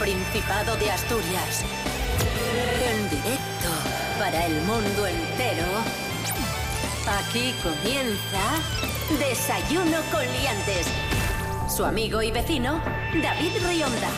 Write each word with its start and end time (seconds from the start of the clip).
Principado 0.00 0.76
de 0.76 0.90
Asturias. 0.90 1.62
En 2.90 3.10
directo 3.10 3.68
para 4.18 4.46
el 4.46 4.54
mundo 4.62 5.06
entero. 5.06 5.66
Aquí 7.06 7.54
comienza 7.62 8.40
Desayuno 9.18 9.98
con 10.10 10.22
Liantes. 10.22 10.86
Su 11.68 11.84
amigo 11.84 12.22
y 12.22 12.30
vecino, 12.30 12.80
David 13.22 13.52
Rionda. 13.68 14.08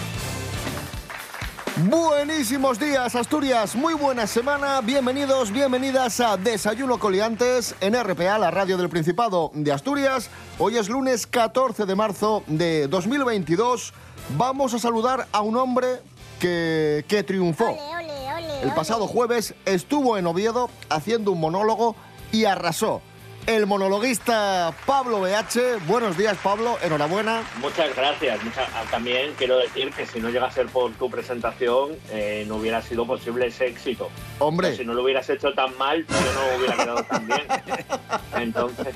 Buenísimos 1.88 2.78
días, 2.78 3.16
Asturias. 3.16 3.74
Muy 3.74 3.94
buena 3.94 4.28
semana. 4.28 4.80
Bienvenidos, 4.83 5.50
bienvenidas 5.50 6.20
a 6.20 6.36
Desayuno 6.36 6.98
Coliantes 6.98 7.74
en 7.80 8.00
RPA, 8.00 8.38
la 8.38 8.52
radio 8.52 8.77
del 8.77 8.88
Principado 8.88 9.50
de 9.55 9.72
Asturias. 9.72 10.30
Hoy 10.58 10.77
es 10.77 10.88
lunes 10.88 11.27
14 11.27 11.86
de 11.86 11.94
marzo 11.96 12.44
de 12.46 12.86
2022. 12.86 13.94
Vamos 14.36 14.72
a 14.74 14.78
saludar 14.78 15.27
a 15.32 15.41
un 15.42 15.56
hombre 15.56 16.00
que, 16.41 17.04
que 17.09 17.22
triunfó. 17.22 17.66
Ole, 17.70 17.80
ole, 18.06 18.34
ole, 18.34 18.62
El 18.62 18.72
pasado 18.74 19.06
jueves 19.06 19.55
estuvo 19.66 20.16
en 20.16 20.27
Oviedo 20.27 20.70
haciendo 20.88 21.32
un 21.32 21.41
monólogo 21.41 21.96
y 22.30 22.45
arrasó. 22.45 23.02
El 23.45 23.66
monologuista 23.66 24.72
Pablo 24.86 25.20
BH. 25.20 25.84
Buenos 25.88 26.16
días, 26.16 26.38
Pablo. 26.45 26.78
Enhorabuena. 26.80 27.42
Muchas 27.60 27.95
gracias. 27.96 28.42
Mucha- 28.45 28.68
ah, 28.72 28.84
También 28.88 29.34
quiero 29.36 29.58
decir 29.58 29.91
que 29.92 30.06
si 30.06 30.20
no 30.20 30.30
llega 30.30 30.47
a 30.47 30.50
ser 30.53 30.66
por 30.69 30.92
tu 30.92 31.10
presentación, 31.10 31.97
eh, 32.10 32.44
no 32.47 32.56
hubiera 32.56 32.80
sido 32.83 33.05
posible 33.05 33.48
ese 33.48 33.66
éxito. 33.66 34.08
Hombre, 34.38 34.77
Si 34.77 34.84
no 34.84 34.94
lo 34.94 35.03
hubieras 35.03 35.28
hecho 35.28 35.53
tan 35.55 35.77
mal, 35.77 36.06
yo 36.06 36.33
no 36.34 36.56
hubiera 36.56 36.77
quedado 36.77 37.03
tan 37.03 37.27
bien. 37.27 37.42
Entonces, 38.36 38.94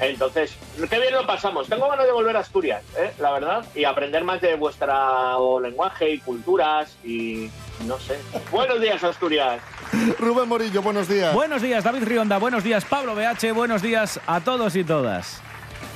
entonces, 0.00 0.54
qué 0.88 0.98
bien 0.98 1.12
lo 1.12 1.26
pasamos. 1.26 1.68
Tengo 1.68 1.88
ganas 1.88 2.06
de 2.06 2.12
volver 2.12 2.36
a 2.36 2.40
Asturias, 2.40 2.82
¿eh? 2.96 3.12
la 3.18 3.32
verdad, 3.32 3.64
y 3.74 3.84
aprender 3.84 4.24
más 4.24 4.40
de 4.40 4.54
vuestro 4.56 5.60
lenguaje 5.60 6.10
y 6.10 6.18
culturas 6.18 6.96
y 7.04 7.50
no 7.86 7.98
sé. 7.98 8.18
Buenos 8.50 8.80
días, 8.80 9.02
Asturias. 9.02 9.60
Rubén 10.18 10.48
Morillo, 10.48 10.82
buenos 10.82 11.08
días. 11.08 11.34
Buenos 11.34 11.62
días, 11.62 11.84
David 11.84 12.04
Rionda. 12.04 12.38
Buenos 12.38 12.64
días, 12.64 12.84
Pablo 12.84 13.14
BH. 13.14 13.52
Buenos 13.52 13.82
días 13.82 14.20
a 14.26 14.40
todos 14.40 14.76
y 14.76 14.84
todas. 14.84 15.42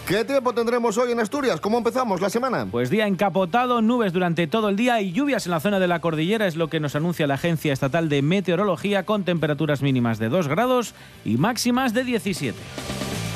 ¿Qué 0.07 0.25
tiempo 0.25 0.53
tendremos 0.53 0.99
hoy 0.99 1.13
en 1.13 1.21
Asturias? 1.21 1.61
¿Cómo 1.61 1.79
empezamos 1.79 2.21
la 2.21 2.29
semana? 2.29 2.67
Pues 2.69 2.91
día 2.91 3.07
encapotado, 3.07 3.81
nubes 3.83 4.13
durante 4.13 4.49
todo 4.49 4.69
el 4.69 4.77
día 4.77 5.01
y 5.01 5.13
lluvias 5.13 5.47
en 5.47 5.53
la 5.53 5.61
zona 5.61 5.79
de 5.79 5.87
la 5.87 6.01
cordillera 6.01 6.49
es 6.49 6.57
lo 6.57 6.69
que 6.69 6.81
nos 6.81 6.97
anuncia 6.97 7.29
la 7.29 7.35
Agencia 7.35 7.73
Estatal 7.73 8.09
de 8.09 8.21
Meteorología 8.21 9.07
con 9.07 9.23
temperaturas 9.23 9.81
mínimas 9.81 10.19
de 10.19 10.29
2 10.29 10.49
grados 10.49 10.95
y 11.25 11.37
máximas 11.37 11.95
de 11.95 12.03
17. 12.03 12.59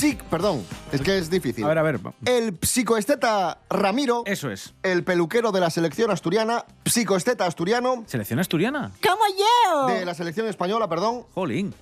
psic, 0.00 0.22
perdón, 0.24 0.64
es 0.92 1.00
que 1.02 1.18
es 1.18 1.28
difícil. 1.28 1.64
A 1.64 1.68
ver, 1.68 1.78
a 1.78 1.82
ver. 1.82 2.00
El 2.24 2.58
psicoesteta 2.62 3.58
Ramiro, 3.68 4.22
Eso 4.24 4.50
es. 4.50 4.72
el 4.82 5.04
peluquero 5.04 5.52
de 5.52 5.60
la 5.60 5.68
selección 5.68 6.10
asturiana, 6.10 6.64
psicoesteta 6.86 7.44
asturiano, 7.44 8.04
¿Selección 8.06 8.38
asturiana? 8.40 8.92
¡Como 9.02 9.22
yo! 9.36 9.86
de 9.88 10.04
la 10.06 10.14
selección 10.14 10.46
española, 10.48 10.88
perdón. 10.88 11.26
Jolín. 11.34 11.74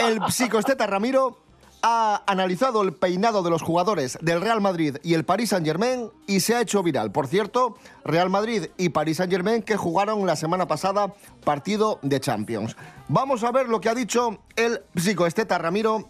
El 0.00 0.20
psicoesteta 0.28 0.86
Ramiro 0.88 1.38
ha 1.82 2.22
analizado 2.26 2.82
el 2.82 2.94
peinado 2.94 3.44
de 3.44 3.50
los 3.50 3.62
jugadores 3.62 4.18
del 4.20 4.40
Real 4.40 4.60
Madrid 4.60 4.96
y 5.04 5.14
el 5.14 5.24
Paris 5.24 5.50
Saint-Germain 5.50 6.10
y 6.26 6.40
se 6.40 6.56
ha 6.56 6.60
hecho 6.62 6.82
viral. 6.82 7.12
Por 7.12 7.28
cierto, 7.28 7.76
Real 8.04 8.28
Madrid 8.28 8.66
y 8.76 8.88
Paris 8.88 9.18
Saint-Germain 9.18 9.62
que 9.62 9.76
jugaron 9.76 10.26
la 10.26 10.34
semana 10.34 10.66
pasada 10.66 11.14
partido 11.44 12.00
de 12.02 12.18
Champions. 12.18 12.76
Vamos 13.06 13.44
a 13.44 13.52
ver 13.52 13.68
lo 13.68 13.80
que 13.80 13.88
ha 13.88 13.94
dicho 13.94 14.38
el 14.56 14.80
psicoesteta 14.96 15.58
Ramiro 15.58 16.08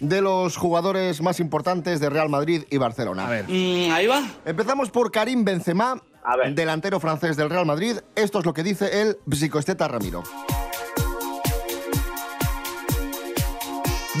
de 0.00 0.20
los 0.20 0.56
jugadores 0.56 1.22
más 1.22 1.40
importantes 1.40 2.00
de 2.00 2.10
Real 2.10 2.28
Madrid 2.28 2.64
y 2.70 2.76
Barcelona. 2.78 3.26
A 3.26 3.30
ver. 3.30 3.44
Mm, 3.48 3.90
ahí 3.92 4.06
va. 4.06 4.22
Empezamos 4.44 4.90
por 4.90 5.10
Karim 5.10 5.44
Benzema, 5.44 6.02
A 6.22 6.36
ver. 6.36 6.54
delantero 6.54 7.00
francés 7.00 7.36
del 7.36 7.48
Real 7.50 7.66
Madrid. 7.66 7.96
Esto 8.14 8.38
es 8.40 8.44
lo 8.46 8.52
que 8.52 8.62
dice 8.62 9.02
el 9.02 9.18
psicoesteta 9.30 9.88
Ramiro. 9.88 10.22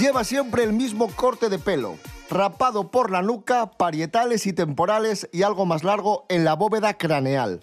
Lleva 0.00 0.24
siempre 0.24 0.64
el 0.64 0.72
mismo 0.72 1.08
corte 1.14 1.48
de 1.48 1.58
pelo, 1.58 1.96
rapado 2.28 2.90
por 2.90 3.10
la 3.12 3.22
nuca, 3.22 3.70
parietales 3.70 4.46
y 4.46 4.52
temporales 4.52 5.28
y 5.32 5.42
algo 5.42 5.66
más 5.66 5.84
largo 5.84 6.26
en 6.28 6.44
la 6.44 6.54
bóveda 6.54 6.94
craneal. 6.94 7.60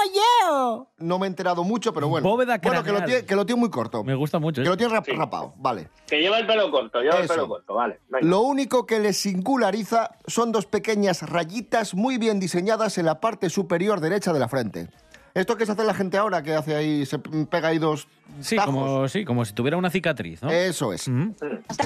¡Como 0.00 0.14
yo! 0.14 0.88
No 0.98 1.18
me 1.18 1.26
he 1.26 1.28
enterado 1.28 1.64
mucho, 1.64 1.92
pero 1.92 2.08
bueno. 2.08 2.28
Bóveda 2.28 2.58
Bueno, 2.62 2.82
que 2.82 2.92
lo 2.92 3.04
tiene, 3.04 3.24
que 3.24 3.34
lo 3.36 3.44
tiene 3.46 3.60
muy 3.60 3.70
corto. 3.70 4.02
Me 4.04 4.14
gusta 4.14 4.38
mucho. 4.38 4.62
Que 4.62 4.66
¿eh? 4.66 4.70
lo 4.70 4.76
tiene 4.76 4.92
rap- 4.92 5.04
Sí. 5.04 5.12
rapado, 5.12 5.54
vale. 5.58 5.88
Que 6.06 6.20
lleva 6.20 6.38
el 6.38 6.46
pelo 6.46 6.70
corto, 6.70 7.00
lleva 7.00 7.16
el 7.18 7.24
Eso. 7.24 7.34
pelo 7.34 7.48
corto, 7.48 7.74
vale. 7.74 8.00
venga. 8.08 8.26
Lo 8.26 8.40
único 8.40 8.86
que 8.86 8.98
le 9.00 9.12
singulariza 9.12 10.10
son 10.26 10.52
dos 10.52 10.66
pequeñas 10.66 11.22
rayitas 11.28 11.94
muy 11.94 12.18
bien 12.18 12.40
diseñadas 12.40 12.98
en 12.98 13.06
la 13.06 13.20
parte 13.20 13.50
superior 13.50 14.00
derecha 14.00 14.32
de 14.32 14.38
la 14.38 14.48
frente. 14.48 14.88
Esto 15.32 15.56
que 15.56 15.64
se 15.64 15.72
hace 15.72 15.84
la 15.84 15.94
gente 15.94 16.18
ahora, 16.18 16.42
que 16.42 16.54
hace 16.54 16.74
ahí, 16.74 17.06
se 17.06 17.18
pega 17.20 17.68
ahí 17.68 17.78
dos 17.78 18.08
Sí, 18.40 18.56
tajos. 18.56 18.74
como, 18.74 19.08
sí, 19.08 19.24
como 19.24 19.44
si 19.44 19.52
tuviera 19.52 19.76
una 19.76 19.88
cicatriz, 19.90 20.42
¿no? 20.42 20.50
Eso 20.50 20.92
es. 20.92 21.08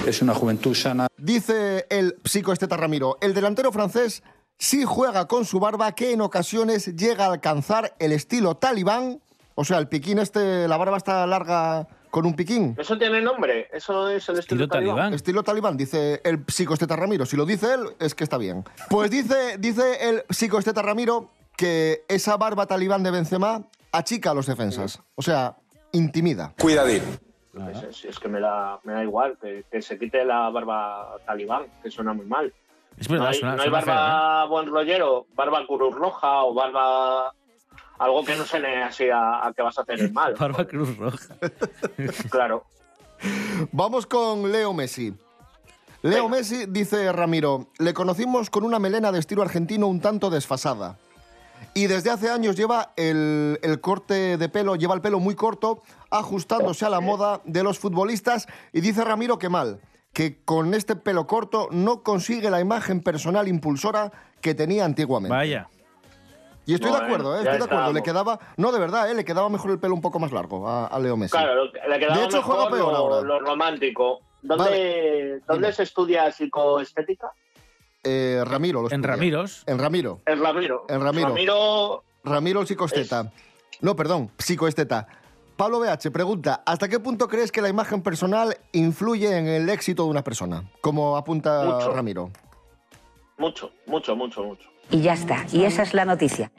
Es 0.07 0.21
una 0.23 0.33
juventud 0.33 0.73
sana. 0.73 1.07
Dice 1.17 1.85
el 1.89 2.15
psicoesteta 2.23 2.75
Ramiro, 2.75 3.17
el 3.21 3.35
delantero 3.35 3.71
francés 3.71 4.23
sí 4.57 4.83
juega 4.85 5.27
con 5.27 5.45
su 5.45 5.59
barba 5.59 5.91
que 5.93 6.11
en 6.11 6.21
ocasiones 6.21 6.95
llega 6.95 7.25
a 7.25 7.33
alcanzar 7.33 7.95
el 7.99 8.11
estilo 8.11 8.55
talibán. 8.55 9.19
O 9.55 9.63
sea, 9.63 9.77
el 9.77 9.87
piquín 9.87 10.19
este, 10.19 10.67
la 10.67 10.77
barba 10.77 10.97
está 10.97 11.25
larga 11.27 11.87
con 12.11 12.25
un 12.25 12.35
piquín. 12.35 12.75
Eso 12.77 12.97
tiene 12.97 13.21
nombre, 13.21 13.67
eso 13.73 14.09
es 14.09 14.27
el 14.29 14.39
estilo, 14.39 14.63
Estilo 14.63 14.67
talibán. 14.67 15.13
Estilo 15.13 15.43
talibán, 15.43 15.77
dice 15.77 16.21
el 16.23 16.43
psicoesteta 16.47 16.95
Ramiro. 16.95 17.25
Si 17.25 17.35
lo 17.37 17.45
dice 17.45 17.73
él, 17.73 17.87
es 17.99 18.15
que 18.15 18.23
está 18.23 18.37
bien. 18.37 18.63
Pues 18.89 19.11
dice, 19.11 19.57
dice 19.59 20.09
el 20.09 20.23
psicoesteta 20.29 20.81
Ramiro 20.81 21.29
que 21.57 22.03
esa 22.07 22.35
barba 22.37 22.65
talibán 22.65 23.03
de 23.03 23.11
Benzema 23.11 23.63
achica 23.91 24.31
a 24.31 24.33
los 24.33 24.45
defensas. 24.47 25.01
O 25.15 25.21
sea, 25.21 25.55
intimida. 25.93 26.53
Cuidadín. 26.59 27.01
Es, 27.71 27.83
es- 27.83 28.05
es 28.05 28.19
que 28.19 28.27
me 28.27 28.41
da, 28.41 28.79
me 28.83 28.91
da 28.91 29.03
igual, 29.03 29.37
que, 29.41 29.63
que 29.71 29.81
se 29.81 29.97
quite 29.97 30.25
la 30.25 30.49
barba 30.49 31.15
talibán, 31.25 31.63
que 31.81 31.89
suena 31.89 32.11
muy 32.13 32.25
mal. 32.25 32.53
Es 32.97 33.09
No 33.09 33.13
verdad, 33.13 33.29
hay, 33.29 33.39
suena- 33.39 33.55
no 33.55 33.61
hay 33.61 33.69
suena 33.69 33.81
feo, 33.83 33.93
¿eh? 33.93 33.97
barba 33.97 34.45
buen 34.45 34.67
rollero, 34.67 35.25
barba 35.35 35.65
cruz 35.67 35.93
roja 35.95 36.43
o 36.43 36.53
barba... 36.53 37.33
Algo 37.97 38.25
que 38.25 38.35
no 38.35 38.43
suene 38.43 38.83
así 38.83 39.09
a, 39.09 39.47
a 39.47 39.53
que 39.53 39.61
vas 39.61 39.77
a 39.77 39.83
hacer 39.83 40.01
el 40.01 40.11
mal. 40.11 40.33
Barba 40.39 40.65
Cruz 40.67 40.97
Roja. 40.97 41.33
Claro. 42.29 42.65
Vamos 43.71 44.05
con 44.05 44.51
Leo 44.51 44.73
Messi. 44.73 45.13
Leo 46.01 46.23
Venga. 46.25 46.37
Messi, 46.37 46.65
dice 46.67 47.09
Ramiro, 47.13 47.67
le 47.79 47.93
conocimos 47.93 48.49
con 48.49 48.65
una 48.65 48.79
melena 48.79 49.13
de 49.13 49.19
estilo 49.19 49.41
argentino 49.43 49.87
un 49.87 50.01
tanto 50.01 50.29
desfasada. 50.29 50.97
Y 51.73 51.87
desde 51.87 52.11
hace 52.11 52.29
años 52.29 52.57
lleva 52.57 52.91
el, 52.97 53.59
el 53.63 53.79
corte 53.79 54.35
de 54.37 54.49
pelo, 54.49 54.75
lleva 54.75 54.93
el 54.93 54.99
pelo 55.01 55.21
muy 55.21 55.35
corto, 55.35 55.81
ajustándose 56.11 56.85
a 56.85 56.89
la 56.89 56.99
moda 56.99 57.39
de 57.45 57.63
los 57.63 57.79
futbolistas. 57.79 58.45
Y 58.73 58.81
dice 58.81 59.05
Ramiro 59.05 59.39
que 59.39 59.47
mal, 59.47 59.79
que 60.15 60.37
con 60.45 60.73
este 60.73 60.95
pelo 60.95 61.27
corto 61.27 61.67
no 61.71 62.01
consigue 62.01 62.49
la 62.49 62.61
imagen 62.61 63.01
personal 63.01 63.49
impulsora 63.49 64.13
que 64.39 64.55
tenía 64.55 64.85
antiguamente. 64.85 65.35
Vaya. 65.35 65.67
Y 66.65 66.73
estoy 66.73 66.89
de 66.91 66.97
acuerdo, 66.97 67.35
¿eh? 67.35 67.43
ya 67.43 67.51
estoy 67.51 67.67
de 67.67 67.73
acuerdo. 67.73 67.91
Le 67.91 68.01
quedaba, 68.01 68.39
no 68.55 68.71
de 68.71 68.79
verdad, 68.79 69.11
¿eh? 69.11 69.13
le 69.13 69.25
quedaba 69.25 69.49
mejor 69.49 69.71
el 69.71 69.79
pelo 69.79 69.93
un 69.93 70.01
poco 70.01 70.17
más 70.17 70.31
largo 70.31 70.69
a, 70.69 70.87
a 70.87 70.99
Leo 70.99 71.17
Messi. 71.17 71.33
Claro, 71.33 71.65
le 71.65 71.99
quedaba 71.99 72.17
De 72.17 72.23
hecho, 72.23 72.41
juega 72.41 72.63
mejor 72.63 72.77
peor 72.77 72.93
lo, 72.93 72.97
ahora. 72.97 73.27
lo 73.27 73.39
romántico. 73.41 74.21
¿Dónde, 74.41 74.63
Vale. 74.63 75.39
¿dónde 75.47 75.73
se 75.73 75.83
estudia 75.83 76.31
psicoestética? 76.31 77.33
Eh, 78.01 78.41
Ramiro 78.45 78.83
lo 78.83 78.91
En. 78.91 79.03
Ramiros. 79.03 79.63
En 79.65 79.77
Ramiro. 79.77 80.21
En 80.25 80.41
Ramiro. 80.41 80.85
En 80.87 81.01
Ramiro. 81.01 81.27
Ramiro 81.27 82.03
Ramiro 82.23 82.61
el 82.61 82.67
psicoesteta. 82.67 83.33
No, 83.81 83.97
perdón, 83.97 84.31
psicoesteta. 84.37 85.07
Pablo 85.55 85.79
BH 85.79 86.11
pregunta, 86.11 86.61
¿hasta 86.65 86.89
qué 86.89 86.99
punto 86.99 87.27
crees 87.29 87.51
que 87.51 87.61
la 87.61 87.69
imagen 87.69 88.01
personal 88.01 88.57
influye 88.73 89.37
en 89.37 89.47
el 89.47 89.69
éxito 89.69 90.03
de 90.03 90.09
una 90.09 90.23
persona? 90.23 90.69
Como 90.81 91.15
apunta 91.15 91.63
Mucho. 91.63 91.93
Ramiro. 91.93 92.29
mucho, 93.37 93.71
mucho, 93.87 94.15
mucho, 94.15 94.43
mucho. 94.43 94.69
Y 94.91 95.01
ya 95.01 95.13
está. 95.13 95.45
Y 95.53 95.63
esa 95.63 95.83
es 95.83 95.93
la 95.93 96.03
noticia. 96.05 96.51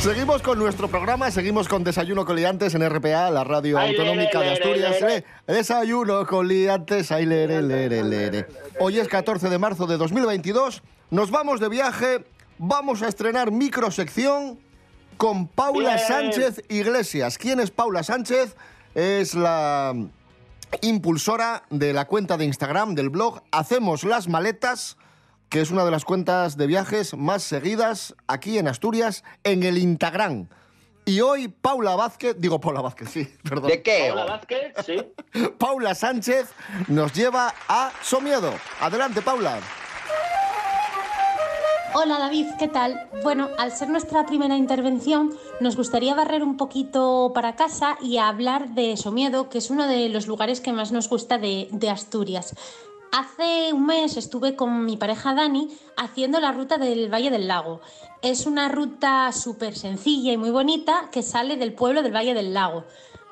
Seguimos 0.00 0.42
con 0.42 0.58
nuestro 0.60 0.86
programa, 0.88 1.28
seguimos 1.32 1.66
con 1.66 1.82
Desayuno 1.82 2.24
con 2.24 2.36
Liantes 2.36 2.72
en 2.76 2.88
RPA, 2.88 3.30
la 3.30 3.42
radio 3.42 3.78
Ay, 3.78 3.90
autonómica 3.90 4.38
lere, 4.38 4.50
de 4.50 4.52
Asturias. 4.56 4.90
lere, 4.92 5.00
lere. 5.00 5.26
Le- 5.48 5.54
Desayuno 5.54 6.24
con 6.24 6.46
Liantes, 6.46 7.10
ay. 7.10 8.44
Hoy 8.78 8.98
es 9.00 9.08
14 9.08 9.48
de 9.50 9.58
marzo 9.58 9.86
de 9.88 9.96
2022, 9.96 10.82
nos 11.10 11.32
vamos 11.32 11.58
de 11.58 11.68
viaje, 11.68 12.24
vamos 12.58 13.02
a 13.02 13.08
estrenar 13.08 13.50
microsección 13.50 14.58
con 15.16 15.48
Paula 15.48 15.94
Bien. 15.94 16.06
Sánchez 16.06 16.62
Iglesias. 16.68 17.38
¿Quién 17.38 17.60
es 17.60 17.70
Paula 17.70 18.02
Sánchez? 18.02 18.56
Es 18.94 19.34
la 19.34 19.94
impulsora 20.82 21.64
de 21.70 21.92
la 21.92 22.06
cuenta 22.06 22.36
de 22.36 22.44
Instagram 22.44 22.94
del 22.94 23.10
blog 23.10 23.42
Hacemos 23.50 24.04
las 24.04 24.28
Maletas, 24.28 24.96
que 25.48 25.60
es 25.60 25.70
una 25.70 25.84
de 25.84 25.90
las 25.90 26.04
cuentas 26.04 26.56
de 26.56 26.66
viajes 26.66 27.16
más 27.16 27.42
seguidas 27.42 28.14
aquí 28.26 28.58
en 28.58 28.68
Asturias, 28.68 29.24
en 29.44 29.62
el 29.62 29.78
Instagram. 29.78 30.48
Y 31.04 31.22
hoy 31.22 31.48
Paula 31.48 31.96
Vázquez, 31.96 32.36
digo 32.38 32.60
Paula 32.60 32.82
Vázquez, 32.82 33.08
sí, 33.08 33.24
perdón. 33.42 33.70
¿De 33.70 33.82
qué? 33.82 34.08
Paula 34.08 34.24
Vázquez, 34.26 34.72
sí. 34.84 34.96
Paula 35.58 35.94
Sánchez 35.94 36.50
nos 36.88 37.12
lleva 37.14 37.54
a 37.66 37.92
Somiedo. 38.02 38.52
Adelante, 38.80 39.22
Paula. 39.22 39.58
Hola 41.94 42.18
David, 42.18 42.46
¿qué 42.58 42.68
tal? 42.68 43.08
Bueno, 43.22 43.48
al 43.56 43.72
ser 43.72 43.88
nuestra 43.88 44.26
primera 44.26 44.56
intervención, 44.56 45.32
nos 45.60 45.74
gustaría 45.74 46.14
barrer 46.14 46.42
un 46.42 46.58
poquito 46.58 47.32
para 47.34 47.56
casa 47.56 47.96
y 48.02 48.18
hablar 48.18 48.74
de 48.74 48.96
Somiedo, 48.98 49.48
que 49.48 49.58
es 49.58 49.70
uno 49.70 49.86
de 49.86 50.10
los 50.10 50.26
lugares 50.26 50.60
que 50.60 50.72
más 50.72 50.92
nos 50.92 51.08
gusta 51.08 51.38
de, 51.38 51.68
Asturias. 51.90 52.54
Hace 53.10 53.72
un 53.72 53.86
mes 53.86 54.18
estuve 54.18 54.54
con 54.54 54.84
mi 54.84 54.98
pareja 54.98 55.34
Dani 55.34 55.68
haciendo 55.96 56.40
la 56.40 56.52
ruta 56.52 56.76
del 56.76 57.12
Valle 57.12 57.30
del 57.30 57.48
Lago. 57.48 57.80
Es 58.20 58.44
una 58.44 58.68
ruta 58.68 59.32
súper 59.32 59.74
sencilla 59.74 60.32
y 60.32 60.36
muy 60.36 60.50
bonita 60.50 61.08
que 61.10 61.22
sale 61.22 61.56
del 61.56 61.72
pueblo 61.72 62.02
del 62.02 62.14
Valle 62.14 62.34
del 62.34 62.52
Lago. 62.52 62.84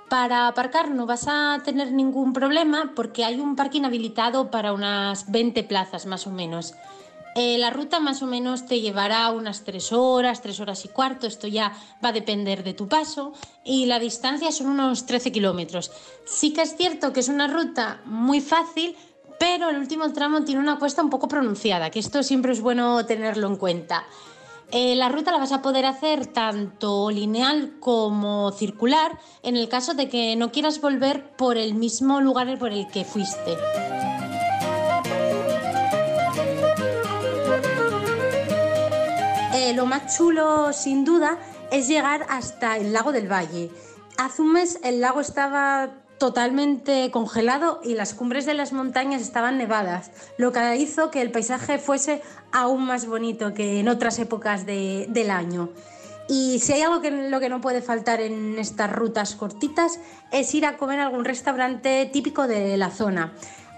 Para 0.08 0.48
aparcar 0.48 0.90
no 0.90 1.04
vas 1.04 1.26
a 1.28 1.60
tener 1.62 1.92
ningún 1.92 2.32
problema 2.32 2.92
porque 2.96 3.24
hay 3.24 3.38
un 3.38 3.54
parking 3.54 3.82
habilitado 3.82 4.50
para 4.50 4.72
unas 4.72 5.30
20 5.30 5.62
plazas 5.64 6.06
más 6.06 6.26
o 6.26 6.30
menos. 6.30 6.74
Eh, 7.38 7.58
la 7.58 7.68
ruta 7.68 8.00
más 8.00 8.22
o 8.22 8.26
menos 8.26 8.64
te 8.64 8.80
llevará 8.80 9.30
unas 9.30 9.62
3 9.62 9.92
horas, 9.92 10.40
3 10.40 10.58
horas 10.60 10.86
y 10.86 10.88
cuarto, 10.88 11.26
esto 11.26 11.46
ya 11.46 11.70
va 12.02 12.08
a 12.08 12.12
depender 12.12 12.64
de 12.64 12.72
tu 12.72 12.88
paso, 12.88 13.34
y 13.62 13.84
la 13.84 13.98
distancia 13.98 14.50
son 14.50 14.68
unos 14.68 15.04
13 15.04 15.32
kilómetros. 15.32 15.92
Sí 16.24 16.54
que 16.54 16.62
es 16.62 16.76
cierto 16.78 17.12
que 17.12 17.20
es 17.20 17.28
una 17.28 17.46
ruta 17.46 18.00
muy 18.06 18.40
fácil, 18.40 18.96
pero 19.38 19.68
el 19.68 19.76
último 19.76 20.10
tramo 20.14 20.44
tiene 20.44 20.62
una 20.62 20.78
cuesta 20.78 21.02
un 21.02 21.10
poco 21.10 21.28
pronunciada, 21.28 21.90
que 21.90 21.98
esto 21.98 22.22
siempre 22.22 22.52
es 22.52 22.62
bueno 22.62 23.04
tenerlo 23.04 23.48
en 23.48 23.56
cuenta. 23.56 24.06
Eh, 24.72 24.96
la 24.96 25.10
ruta 25.10 25.30
la 25.30 25.38
vas 25.38 25.52
a 25.52 25.60
poder 25.60 25.84
hacer 25.84 26.26
tanto 26.26 27.10
lineal 27.10 27.74
como 27.80 28.50
circular 28.52 29.12
en 29.42 29.56
el 29.56 29.68
caso 29.68 29.92
de 29.92 30.08
que 30.08 30.36
no 30.36 30.50
quieras 30.50 30.80
volver 30.80 31.36
por 31.36 31.58
el 31.58 31.74
mismo 31.74 32.22
lugar 32.22 32.58
por 32.58 32.72
el 32.72 32.88
que 32.88 33.04
fuiste. 33.04 33.56
Lo 39.76 39.86
más 39.86 40.16
chulo, 40.16 40.72
sin 40.72 41.04
duda, 41.04 41.38
es 41.70 41.86
llegar 41.86 42.26
hasta 42.28 42.76
el 42.78 42.92
lago 42.92 43.12
del 43.12 43.30
Valle. 43.30 43.70
Hace 44.18 44.42
un 44.42 44.52
mes 44.52 44.80
el 44.82 45.00
lago 45.00 45.20
estaba 45.20 45.90
totalmente 46.18 47.10
congelado 47.10 47.80
y 47.84 47.92
las 47.94 48.14
cumbres 48.14 48.46
de 48.46 48.54
las 48.54 48.72
montañas 48.72 49.20
estaban 49.20 49.58
nevadas, 49.58 50.10
lo 50.38 50.50
que 50.50 50.76
hizo 50.76 51.10
que 51.10 51.20
el 51.20 51.30
paisaje 51.30 51.78
fuese 51.78 52.22
aún 52.52 52.86
más 52.86 53.06
bonito 53.06 53.52
que 53.52 53.80
en 53.80 53.88
otras 53.88 54.18
épocas 54.18 54.64
de- 54.64 55.06
del 55.10 55.30
año. 55.30 55.68
Y 56.28 56.58
si 56.60 56.72
hay 56.72 56.82
algo 56.82 57.02
que 57.02 57.10
lo 57.10 57.38
que 57.38 57.50
no 57.50 57.60
puede 57.60 57.82
faltar 57.82 58.20
en 58.22 58.58
estas 58.58 58.90
rutas 58.90 59.36
cortitas 59.36 60.00
es 60.32 60.52
ir 60.54 60.64
a 60.64 60.78
comer 60.78 61.00
a 61.00 61.04
algún 61.04 61.24
restaurante 61.26 62.08
típico 62.10 62.48
de 62.48 62.76
la 62.78 62.90
zona. 62.90 63.34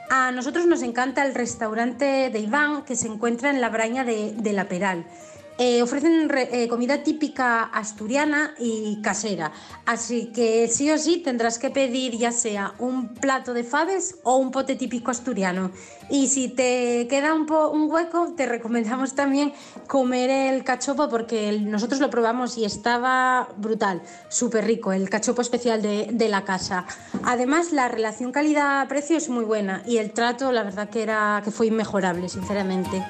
A 0.08 0.30
nosotros 0.30 0.64
nos 0.66 0.80
encanta 0.82 1.26
el 1.26 1.34
restaurante 1.34 2.30
de 2.30 2.38
Iván 2.38 2.84
que 2.84 2.94
se 2.96 3.08
encuentra 3.08 3.50
en 3.50 3.60
la 3.60 3.68
braña 3.68 4.04
de 4.04 4.52
La 4.54 4.66
Peral. 4.68 5.04
Eh, 5.60 5.82
ofrecen 5.82 6.28
re- 6.28 6.48
eh, 6.52 6.68
comida 6.68 7.02
típica 7.02 7.64
asturiana 7.64 8.54
y 8.60 9.02
casera, 9.02 9.50
así 9.86 10.26
que 10.32 10.68
sí 10.68 10.88
o 10.92 10.96
sí 10.98 11.16
tendrás 11.16 11.58
que 11.58 11.70
pedir 11.70 12.16
ya 12.16 12.30
sea 12.30 12.74
un 12.78 13.08
plato 13.14 13.52
de 13.54 13.64
faves 13.64 14.14
o 14.22 14.36
un 14.36 14.52
pote 14.52 14.76
típico 14.76 15.10
asturiano. 15.10 15.72
Y 16.10 16.28
si 16.28 16.48
te 16.48 17.06
queda 17.10 17.34
un, 17.34 17.44
po- 17.46 17.70
un 17.70 17.90
hueco, 17.90 18.34
te 18.36 18.46
recomendamos 18.46 19.16
también 19.16 19.52
comer 19.88 20.30
el 20.30 20.62
cachopo 20.62 21.08
porque 21.08 21.58
nosotros 21.60 22.00
lo 22.00 22.08
probamos 22.08 22.56
y 22.56 22.64
estaba 22.64 23.48
brutal, 23.56 24.00
súper 24.28 24.64
rico, 24.64 24.92
el 24.92 25.10
cachopo 25.10 25.42
especial 25.42 25.82
de, 25.82 26.08
de 26.12 26.28
la 26.28 26.44
casa. 26.44 26.86
Además, 27.24 27.72
la 27.72 27.88
relación 27.88 28.30
calidad-precio 28.30 29.16
es 29.16 29.28
muy 29.28 29.44
buena 29.44 29.82
y 29.84 29.96
el 29.98 30.12
trato, 30.12 30.52
la 30.52 30.62
verdad 30.62 30.88
que, 30.88 31.02
era, 31.02 31.42
que 31.44 31.50
fue 31.50 31.66
inmejorable, 31.66 32.28
sinceramente. 32.28 33.02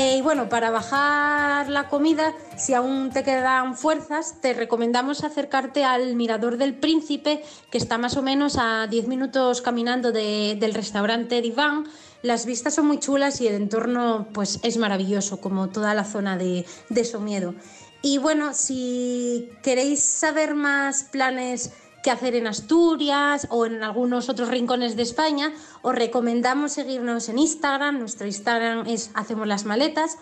Eh, 0.00 0.16
y 0.16 0.22
bueno, 0.22 0.48
para 0.48 0.70
bajar 0.70 1.68
la 1.68 1.88
comida, 1.90 2.32
si 2.56 2.72
aún 2.72 3.10
te 3.10 3.22
quedan 3.22 3.76
fuerzas, 3.76 4.36
te 4.40 4.54
recomendamos 4.54 5.24
acercarte 5.24 5.84
al 5.84 6.16
Mirador 6.16 6.56
del 6.56 6.72
Príncipe, 6.72 7.44
que 7.70 7.76
está 7.76 7.98
más 7.98 8.16
o 8.16 8.22
menos 8.22 8.56
a 8.58 8.86
10 8.86 9.08
minutos 9.08 9.60
caminando 9.60 10.10
de- 10.10 10.56
del 10.58 10.72
restaurante 10.72 11.42
Diván. 11.42 11.84
Las 12.22 12.46
vistas 12.46 12.74
son 12.76 12.86
muy 12.86 12.98
chulas 12.98 13.42
y 13.42 13.48
el 13.48 13.54
entorno 13.56 14.26
pues, 14.32 14.58
es 14.62 14.78
maravilloso, 14.78 15.38
como 15.38 15.68
toda 15.68 15.92
la 15.92 16.04
zona 16.04 16.38
de, 16.38 16.64
de 16.88 17.04
Somiedo. 17.04 17.54
Y 18.00 18.16
bueno, 18.16 18.54
si 18.54 19.50
queréis 19.62 20.02
saber 20.02 20.54
más 20.54 21.04
planes 21.04 21.72
que 22.02 22.10
hacer 22.10 22.34
en 22.34 22.46
Asturias 22.46 23.46
o 23.50 23.66
en 23.66 23.82
algunos 23.82 24.28
otros 24.28 24.48
rincones 24.48 24.96
de 24.96 25.02
España, 25.02 25.52
os 25.82 25.94
recomendamos 25.94 26.72
seguirnos 26.72 27.28
en 27.28 27.38
Instagram. 27.38 27.98
Nuestro 27.98 28.26
Instagram 28.26 28.86
es 28.86 29.10
Hacemos 29.14 29.46
las 29.46 29.64
Maletas 29.64 30.16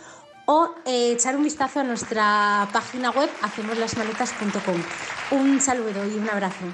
o 0.46 0.74
eh, 0.86 1.12
echar 1.12 1.36
un 1.36 1.44
vistazo 1.44 1.80
a 1.80 1.84
nuestra 1.84 2.68
página 2.72 3.10
web 3.10 3.28
hacemoslasmaletas.com. 3.42 4.82
Un 5.38 5.60
saludo 5.60 6.06
y 6.06 6.16
un 6.16 6.28
abrazo. 6.30 6.64